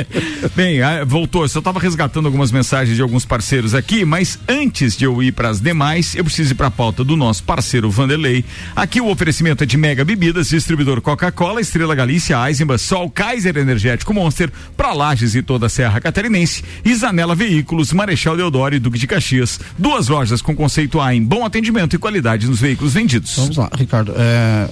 [0.54, 4.96] Bem, ah, voltou, eu só estava resgatando algumas mensagens de alguns parceiros aqui, mas antes
[4.96, 7.90] de eu ir para as demais, eu preciso ir para a pauta do nosso parceiro
[7.90, 8.44] Vanderlei.
[8.76, 14.12] Aqui o oferecimento é de Mega Bebidas, distribuidor Coca-Cola, Estrela Galícia, Eisenbach, Sol, Kaiser Energético
[14.12, 16.62] Monster, para Lages e toda a Serra Catarinense,
[16.94, 19.58] Zanela Veículos, Marechal Deodoro e Duque de Caxias.
[19.78, 23.36] Duas lojas com conceito A em bom atendimento e qualidade nos veículos vendidos.
[23.36, 24.12] Vamos lá, Ricardo.
[24.16, 24.68] É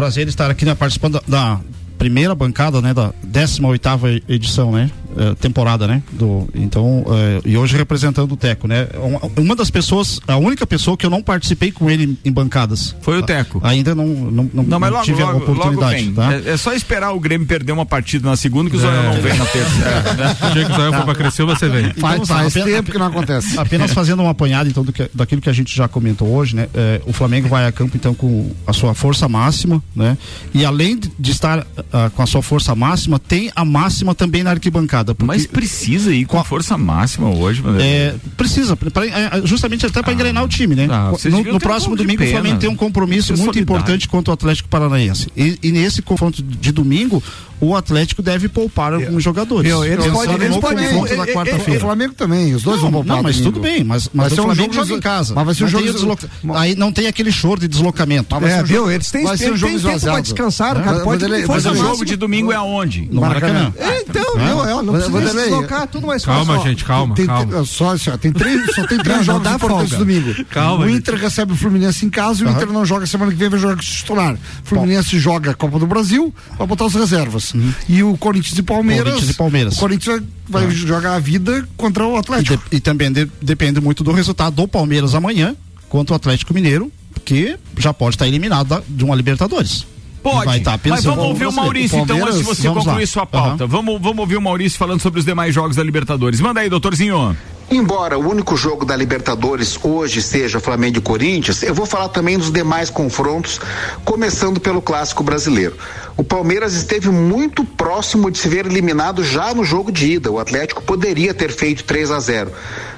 [0.00, 1.60] prazer estar aqui né, participando da, da
[1.98, 7.56] primeira bancada, né, da 18 oitava edição, né, é, temporada, né, do então é, e
[7.56, 11.22] hoje representando o Teco, né, uma, uma das pessoas, a única pessoa que eu não
[11.22, 12.94] participei com ele em bancadas.
[13.00, 13.60] Foi o Teco.
[13.64, 16.12] Ainda não não, não, Não, mas não logo, tive a logo, oportunidade, logo vem.
[16.14, 16.34] tá?
[16.50, 19.02] É, é só esperar o Grêmio perder uma partida na segunda que o É.
[19.14, 19.70] Não vem na terça.
[20.20, 20.46] É.
[20.50, 21.86] O dia que o Zóio for pra crescer, você vem.
[21.86, 23.58] Então, Faz, faz apenas- tempo que não acontece.
[23.58, 26.68] Apenas fazendo uma apanhada então do que- daquilo que a gente já comentou hoje, né?
[26.74, 30.16] É, o Flamengo vai a campo então com a sua força máxima, né?
[30.52, 34.50] E além de, estar ah, com a sua força máxima, tem a máxima também na
[34.50, 34.99] arquibancada.
[35.04, 37.62] Porque- Mas precisa ir com força máxima hoje.
[37.80, 40.86] É, precisa, pra- é, justamente até para engrenar o time, né?
[40.90, 42.30] Ah, no no um próximo domingo, o.
[42.30, 43.80] Flamengo tem um compromisso Isso é muito solidário.
[43.82, 45.28] importante contra o Atlético Paranaense.
[45.36, 47.22] E, e nesse confronto de domingo,
[47.60, 49.70] o Atlético deve poupar alguns jogadores.
[49.70, 51.78] Meu, eles podem- eles podem- confronto da quarta-feira.
[51.78, 53.52] o Flamengo também, os dois não, vão poupar Não, mas domingo.
[53.52, 55.34] tudo bem, mas, Vai mas ser o um Flamengo jogo joga em casa.
[55.34, 58.34] mas vai ser um jogo desloca- Aí não tem aquele choro de deslocamento.
[58.40, 60.22] Vai um jogo- eles têm- vai um tempo esvaziado.
[60.22, 63.08] descansar, É, cara, mas- pode mas o jogo de domingo é aonde?
[63.12, 63.72] No Maracanã.
[63.78, 64.70] É, então, É.
[64.70, 66.60] é, não Mas- precisa ele- deslocar, tudo mais Calma, fácil.
[66.60, 66.64] ó.
[66.68, 67.52] gente, calma, Tem, calma.
[67.52, 70.04] tem- só, só, tem três, só tem três Não, jogos não importantes folga.
[70.04, 70.44] domingo.
[70.46, 70.98] Calma, o gente.
[70.98, 72.56] Inter recebe o Fluminense em casa e o Aham.
[72.56, 74.34] Inter não joga semana que vem, vai jogar com o titular.
[74.34, 77.52] O Fluminense joga a Copa do Brasil, vai botar as reservas.
[77.88, 79.04] E o Corinthians e Palmeiras.
[79.04, 79.76] Corinthians e Palmeiras.
[79.76, 82.62] O Corinthians vai, vai jogar a vida contra o E, Atlético.
[82.70, 85.54] de- e também de- depende muito do resultado do Palmeiras amanhã
[85.88, 86.90] contra o Atlético Mineiro,
[87.24, 89.86] que já pode estar eliminado da- de uma Libertadores.
[90.22, 93.00] Pode, Vai estar mas pensando vamos ouvir o Maurício então, Palmeiras, antes de você concluir
[93.00, 93.06] lá.
[93.06, 93.66] sua pauta.
[93.66, 96.40] Vamos, vamos ouvir o Maurício falando sobre os demais jogos da Libertadores.
[96.40, 97.36] Manda aí, doutorzinho.
[97.70, 102.36] Embora o único jogo da Libertadores hoje seja Flamengo e Corinthians, eu vou falar também
[102.36, 103.60] dos demais confrontos,
[104.04, 105.76] começando pelo clássico brasileiro.
[106.16, 110.32] O Palmeiras esteve muito próximo de se ver eliminado já no jogo de ida.
[110.32, 112.50] O Atlético poderia ter feito 3 a 0.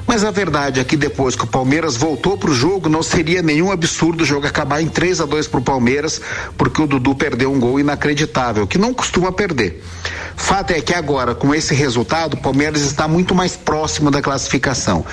[0.07, 3.43] Mas a verdade é que depois que o Palmeiras voltou para o jogo, não seria
[3.43, 6.21] nenhum absurdo o jogo acabar em 3 a 2 para o Palmeiras,
[6.57, 9.83] porque o Dudu perdeu um gol inacreditável, que não costuma perder.
[10.37, 15.05] Fato é que agora, com esse resultado, o Palmeiras está muito mais próximo da classificação.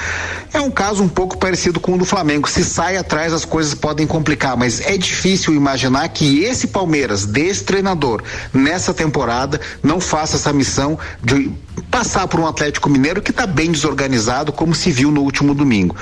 [0.51, 2.49] É um caso um pouco parecido com o do Flamengo.
[2.49, 7.63] Se sai atrás, as coisas podem complicar, mas é difícil imaginar que esse Palmeiras, desse
[7.63, 8.23] treinador,
[8.53, 13.71] nessa temporada, não faça essa missão de passar por um Atlético Mineiro que está bem
[13.71, 15.95] desorganizado, como se viu no último domingo.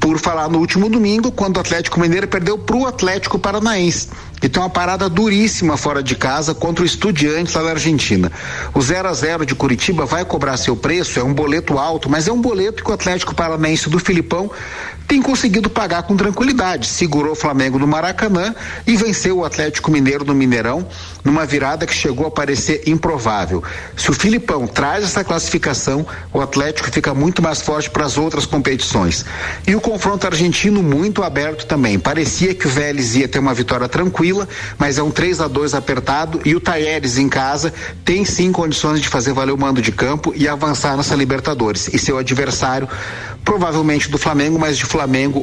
[0.00, 4.08] Por falar no último domingo, quando o Atlético Mineiro perdeu para o Atlético Paranaense,
[4.40, 8.30] que tem uma parada duríssima fora de casa contra o Estudiantes lá na Argentina.
[8.72, 12.28] O 0 a 0 de Curitiba vai cobrar seu preço, é um boleto alto, mas
[12.28, 14.50] é um boleto que o Atlético Paranaense do Filipão
[15.08, 16.86] tem conseguido pagar com tranquilidade.
[16.86, 18.54] Segurou o Flamengo no Maracanã
[18.86, 20.86] e venceu o Atlético Mineiro no Mineirão
[21.24, 23.64] numa virada que chegou a parecer improvável.
[23.96, 28.44] Se o Filipão traz essa classificação, o Atlético fica muito mais forte para as outras
[28.44, 29.24] competições.
[29.66, 31.98] E o confronto argentino muito aberto também.
[31.98, 34.46] Parecia que o Vélez ia ter uma vitória tranquila,
[34.76, 37.72] mas é um 3 a 2 apertado e o Tajeres em casa
[38.04, 41.88] tem sim condições de fazer valer o mando de campo e avançar nessa Libertadores.
[41.94, 42.88] E seu adversário
[43.48, 44.84] provavelmente do Flamengo, mas de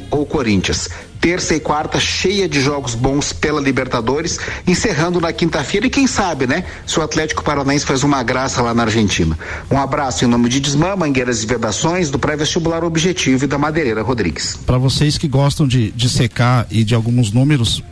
[0.10, 0.90] ou Corinthians.
[1.20, 6.46] Terça e quarta cheia de jogos bons pela Libertadores, encerrando na quinta-feira e quem sabe,
[6.46, 6.66] né?
[6.86, 9.38] Se o Atlético Paranaense faz uma graça lá na Argentina.
[9.72, 14.04] Um abraço em nome de Desmã, Mangueiras e Vedações, do pré-vestibular Objetivo e da Madeireira
[14.04, 14.60] Rodrigues.
[14.66, 17.84] Para vocês que gostam de, de secar e de alguns números,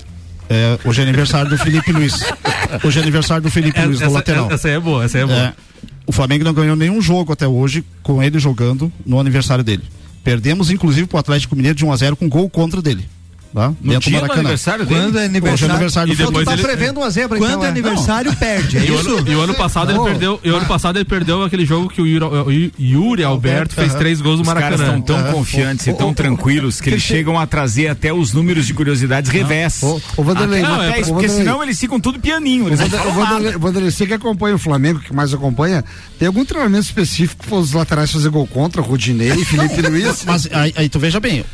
[0.49, 2.23] é, hoje é aniversário do Felipe Luiz.
[2.83, 4.51] Hoje é aniversário do Felipe Luiz no essa, lateral.
[4.51, 5.39] essa aí é boa, essa aí é boa.
[5.39, 5.53] É,
[6.05, 9.83] o Flamengo não ganhou nenhum jogo até hoje com ele jogando no aniversário dele.
[10.23, 13.07] Perdemos, inclusive, pro Atlético Mineiro de 1 a 0 com gol contra dele.
[13.53, 13.71] Tá?
[13.81, 14.99] No dia do aniversário dele?
[15.01, 17.63] Quando é é aniversário, aniversário do E depois tá ele- prevendo uma zebra, Quando então,
[17.63, 17.69] é é?
[17.69, 18.77] aniversário, perde.
[18.79, 19.09] É E o, isso?
[19.17, 20.05] ano, e o ano passado ele Não.
[20.05, 20.39] perdeu.
[20.43, 23.93] E o ano passado ele perdeu aquele jogo que o Yuri, o Yuri Alberto fez
[23.93, 24.99] três gols no Os caras Maracanã.
[24.99, 28.73] estão tão confiantes e tão tranquilos que eles chegam a trazer até os números de
[28.73, 29.81] curiosidades revés.
[30.17, 32.65] Vanderlei, não, é, porque senão eles ficam tudo pianinho.
[32.69, 33.57] Não nada.
[33.59, 35.83] Vanderlei, você que acompanha o Flamengo, que mais acompanha,
[36.17, 38.81] tem algum treinamento específico para os laterais fazer gol contra?
[38.81, 40.23] Rodinei, Felipe Luiz?
[40.25, 41.45] Mas aí, tu veja bem,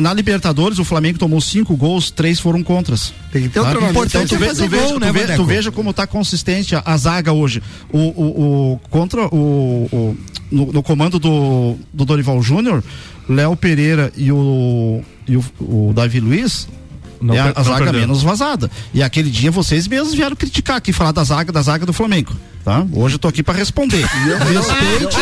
[0.00, 3.12] na Libertadores o Flamengo tomou cinco gols, três foram contras.
[3.32, 3.70] Tem que ter Tá?
[3.70, 4.04] treinamento.
[4.06, 5.42] Então, tu, é tu veja, gol, tu né, ve- Vandeco?
[5.42, 7.62] tu veja como tá consistente a, a zaga hoje.
[7.92, 10.16] O, o, o- contra o, o-
[10.50, 12.82] no, no comando do, do Dorival Júnior,
[13.28, 16.68] Léo Pereira e o, e o, o Davi Luiz.
[17.20, 18.00] Não é a, a não zaga perdeu.
[18.02, 18.70] menos vazada.
[18.92, 22.32] E aquele dia vocês mesmos vieram criticar aqui, falar da zaga, da zaga do Flamengo.
[22.66, 22.84] Tá?
[22.94, 24.04] Hoje eu tô aqui para responder.
[24.04, 25.16] Respeite,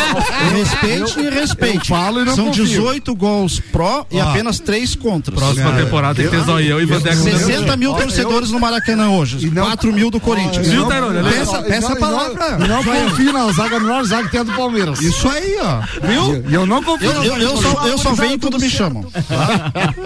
[0.55, 1.91] respeite e respeite.
[1.91, 2.65] eu falo e não São confio.
[2.65, 4.31] 18 gols pró e Ó.
[4.31, 5.39] apenas 3 contras.
[5.39, 7.17] Próxima temporada tem que ter Zoião e Vandeco.
[7.17, 9.47] 60 mil torcedores no Maracanã hoje.
[9.47, 10.67] E não- 4 mil do Corinthians.
[10.69, 11.23] Viu, Tairone?
[11.23, 12.59] Peça- não- peça a não- palavra.
[12.65, 15.01] E não confio na zaga, a melhor zaga que tem a do Palmeiras.
[15.03, 15.81] Isso aí, ó.
[16.07, 16.45] Viu?
[16.49, 19.05] E eu não confio Eu, eu, eu só, eu só venho quando me chamam.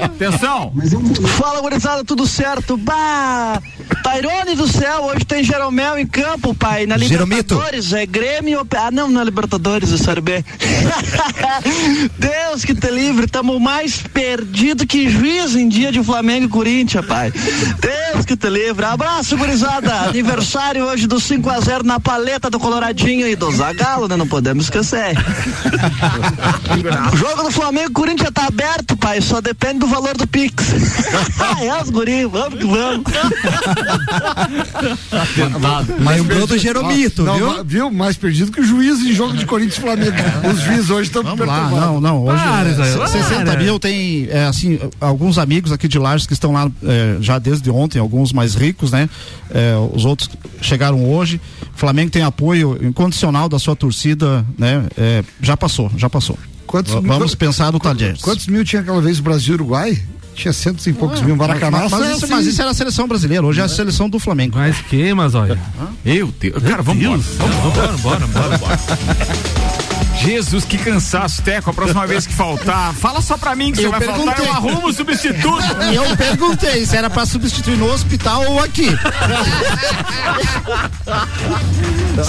[0.02, 0.72] Atenção!
[1.38, 2.76] Fala, gurizada, tudo certo?
[2.76, 3.62] Bah!
[4.02, 6.84] Tairone do céu, hoje tem Jeromel em campo, pai.
[6.84, 7.27] Na Jeromito.
[7.28, 8.66] Libertadores, é Grêmio.
[8.76, 10.44] Ah, não, na Libertadores, é Série B.
[12.16, 17.04] Deus que te livre, tamo mais perdido que juiz em dia de Flamengo e Corinthians,
[17.04, 17.30] pai.
[17.32, 18.84] Deus que te livre.
[18.84, 19.92] Abraço, gurizada.
[20.08, 24.16] Aniversário hoje do 5 a 0 na paleta do Coloradinho e do Zagalo, né?
[24.16, 25.16] Não podemos esquecer.
[27.12, 29.20] O jogo do Flamengo e Corinthians tá aberto, pai.
[29.20, 30.72] Só depende do valor do Pix.
[31.62, 33.04] é, os guri, vamos que vamos.
[35.98, 36.58] Lembrou do
[37.24, 37.64] Jeromito, Não, viu?
[37.64, 37.90] viu?
[37.90, 40.16] Mais perdido que o juiz em jogo de Corinthians e Flamengo.
[40.52, 41.70] Os juízes hoje estão lá, perturbados.
[41.78, 42.24] não, não.
[42.24, 43.62] Hoje Para, é, Israel, se- 60 para.
[43.62, 47.70] mil tem, é, assim, alguns amigos aqui de Lages que estão lá é, já desde
[47.70, 49.08] ontem tem alguns mais ricos, né?
[49.50, 50.28] É, os outros
[50.60, 51.40] chegaram hoje.
[51.74, 54.84] O Flamengo tem apoio incondicional da sua torcida, né?
[54.96, 56.38] É, já passou, já passou.
[56.66, 58.20] Quantos mil- Vamos pensar no Talheres.
[58.20, 60.02] Quantos mil tinha aquela vez o Brasil e Uruguai?
[60.38, 61.34] Tinha centos e poucos mil.
[61.34, 61.88] Maracanã.
[61.90, 64.56] Mas, mas mas isso era a seleção brasileira, hoje é a seleção do Flamengo.
[64.56, 65.58] Mas que, mas olha.
[66.06, 66.62] Eu, Deus.
[66.62, 67.20] Cara, vamos embora.
[67.72, 68.78] Bora, bora, bora, bora.
[70.20, 71.70] Jesus, que cansaço, Teco.
[71.70, 74.46] A próxima vez que faltar, fala só pra mim que você Eu vai faltar, perguntei.
[74.46, 75.64] eu arrumo o substituto.
[75.94, 78.88] Eu perguntei se era pra substituir no hospital ou aqui.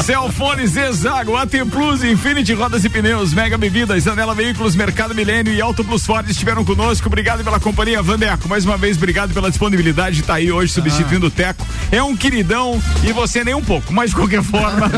[0.04, 5.60] Celfone, Zezago, AT Plus, Infinity Rodas e Pneus, Mega Bebidas, Anela Veículos, Mercado Milênio e
[5.62, 7.08] Auto Plus Ford estiveram conosco.
[7.08, 8.48] Obrigado pela companhia, Vandeco.
[8.48, 11.66] Mais uma vez, obrigado pela disponibilidade de estar aí hoje substituindo o Teco.
[11.92, 14.90] É um queridão e você nem um pouco, mas de qualquer forma,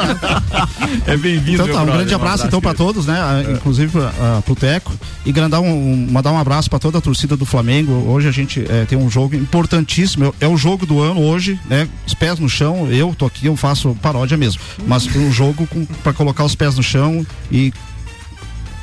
[1.08, 1.64] é bem-vindo.
[1.64, 3.20] Então tá, um grande abraço então pra todos, né?
[3.20, 4.94] Ah, Inclusive ah, pro Teco.
[5.26, 7.92] E grandar um, mandar um abraço pra toda a torcida do Flamengo.
[8.10, 10.34] Hoje a gente eh, tem um jogo importantíssimo.
[10.40, 11.88] É o jogo do ano hoje, né?
[12.08, 12.92] Os pés no chão.
[12.92, 14.62] Eu tô aqui, eu faço paródia mesmo.
[14.88, 15.68] Mas um jogo
[16.04, 17.72] pra colocar os pés no chão e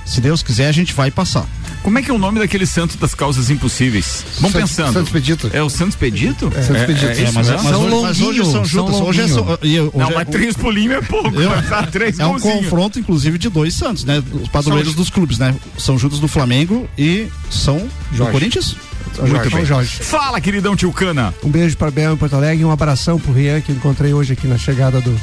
[0.04, 1.46] se Deus quiser a gente vai passar.
[1.88, 4.22] Como é que é o nome daquele santo das causas impossíveis?
[4.40, 4.92] Vamos Santos- pensando.
[4.92, 5.50] Santos Pedito.
[5.54, 6.52] É o Santos Pedito?
[6.54, 7.06] É, Santos Pedito.
[7.06, 7.64] É, É, isso mas- mesmo?
[7.64, 10.54] mas hoje- mas hoje são Judas, hoje é São- e hoje Não, é- mas três
[10.54, 11.34] pulinhos é pouco.
[11.40, 12.56] Eu- mas dá três é um golzinhos.
[12.64, 14.22] confronto, inclusive, de dois Santos, né?
[14.34, 15.54] Os padroeiros São- dos clubes, né?
[15.78, 18.32] São Judas do Flamengo e São do Jorge.
[18.32, 18.76] Corinthians?
[19.16, 19.50] Jorge.
[19.50, 19.90] São Jorge.
[20.02, 21.32] Fala, queridão tio Cana.
[21.42, 24.12] Um beijo para Bel em Porto Alegre e um abração pro Rian que eu encontrei
[24.12, 25.18] hoje aqui na chegada do,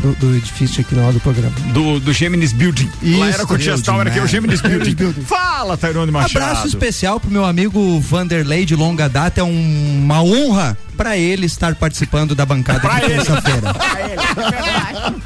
[0.00, 1.54] do, do edifício aqui na hora do programa.
[1.72, 2.88] Do, do Geminis Building.
[3.18, 5.12] Lá era Cotias Tower, aqui é o Geminis Building.
[5.24, 6.42] Fala, Tairone Machado.
[6.42, 9.40] Abraço especial pro meu amigo Vanderlei de longa data.
[9.40, 13.72] É um- uma honra pra ele estar participando da bancada Pra de terça-feira.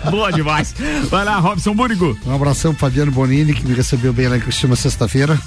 [0.10, 0.74] Boa demais.
[1.10, 2.16] Vai lá, Robson Búrigo.
[2.26, 5.38] Um abração pro Fabiano Bonini, que me recebeu bem lá em Cristina sexta-feira.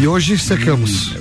[0.00, 1.14] E hoje secamos.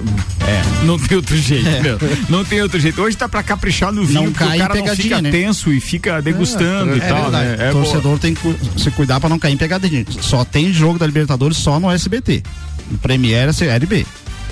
[0.47, 1.81] É, não tem outro jeito, É.
[1.81, 1.97] meu.
[2.29, 3.01] Não tem outro jeito.
[3.01, 5.31] Hoje tá pra caprichar no vinho, Não porque cai o cara não pegadinha, fica né?
[5.31, 7.29] tenso e fica degustando e é tal.
[7.31, 7.55] né?
[7.59, 7.83] É o boa.
[7.85, 10.05] torcedor tem que se cuidar pra não cair em pegadinha.
[10.21, 12.43] Só tem jogo da Libertadores só no SBT.
[12.89, 14.05] No Premiere, Série B.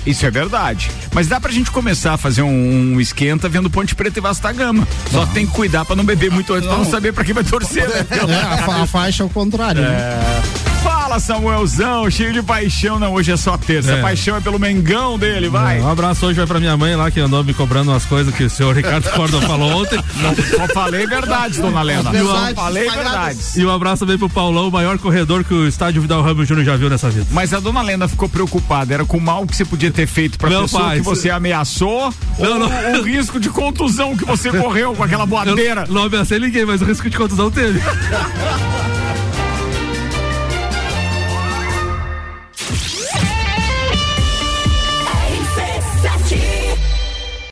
[0.06, 0.90] Isso é verdade.
[1.12, 4.50] Mas dá pra gente começar a fazer um, um esquenta vendo Ponte Preta e Vasta
[4.52, 4.86] Gama.
[5.10, 7.44] Só tem que cuidar pra não beber muito antes, pra não saber pra quem vai
[7.44, 8.06] torcer, né?
[8.10, 9.82] É, a, fa- a faixa é o contrário.
[9.82, 9.88] né?
[9.88, 10.68] É.
[10.82, 12.98] Fala, Samuelzão, cheio de paixão.
[13.00, 13.92] Não, hoje é só terça.
[13.94, 14.00] É.
[14.00, 15.78] Paixão é pelo Mengão dele, vai.
[15.78, 18.32] É, um abraço hoje vai pra minha mãe lá que andou me cobrando umas coisas
[18.34, 19.98] que o senhor Ricardo Cordon falou ontem.
[20.16, 22.12] Não, só falei verdades, dona Lena.
[22.12, 23.56] Só falei verdades.
[23.56, 26.64] E um abraço também pro Paulão, o maior corredor que o estádio Vidal Ramos Júnior
[26.64, 27.26] já viu nessa vida.
[27.32, 28.94] Mas a dona Lena ficou preocupada.
[28.94, 31.10] Era com o mal que você podia ter feito pra Não, pessoa pai, que isso-
[31.14, 33.00] você ameaçou Não, ou não.
[33.00, 35.84] o risco de contusão que você correu com aquela boadeira.
[35.88, 37.80] Eu não ameacei ninguém, mas o risco de contusão teve.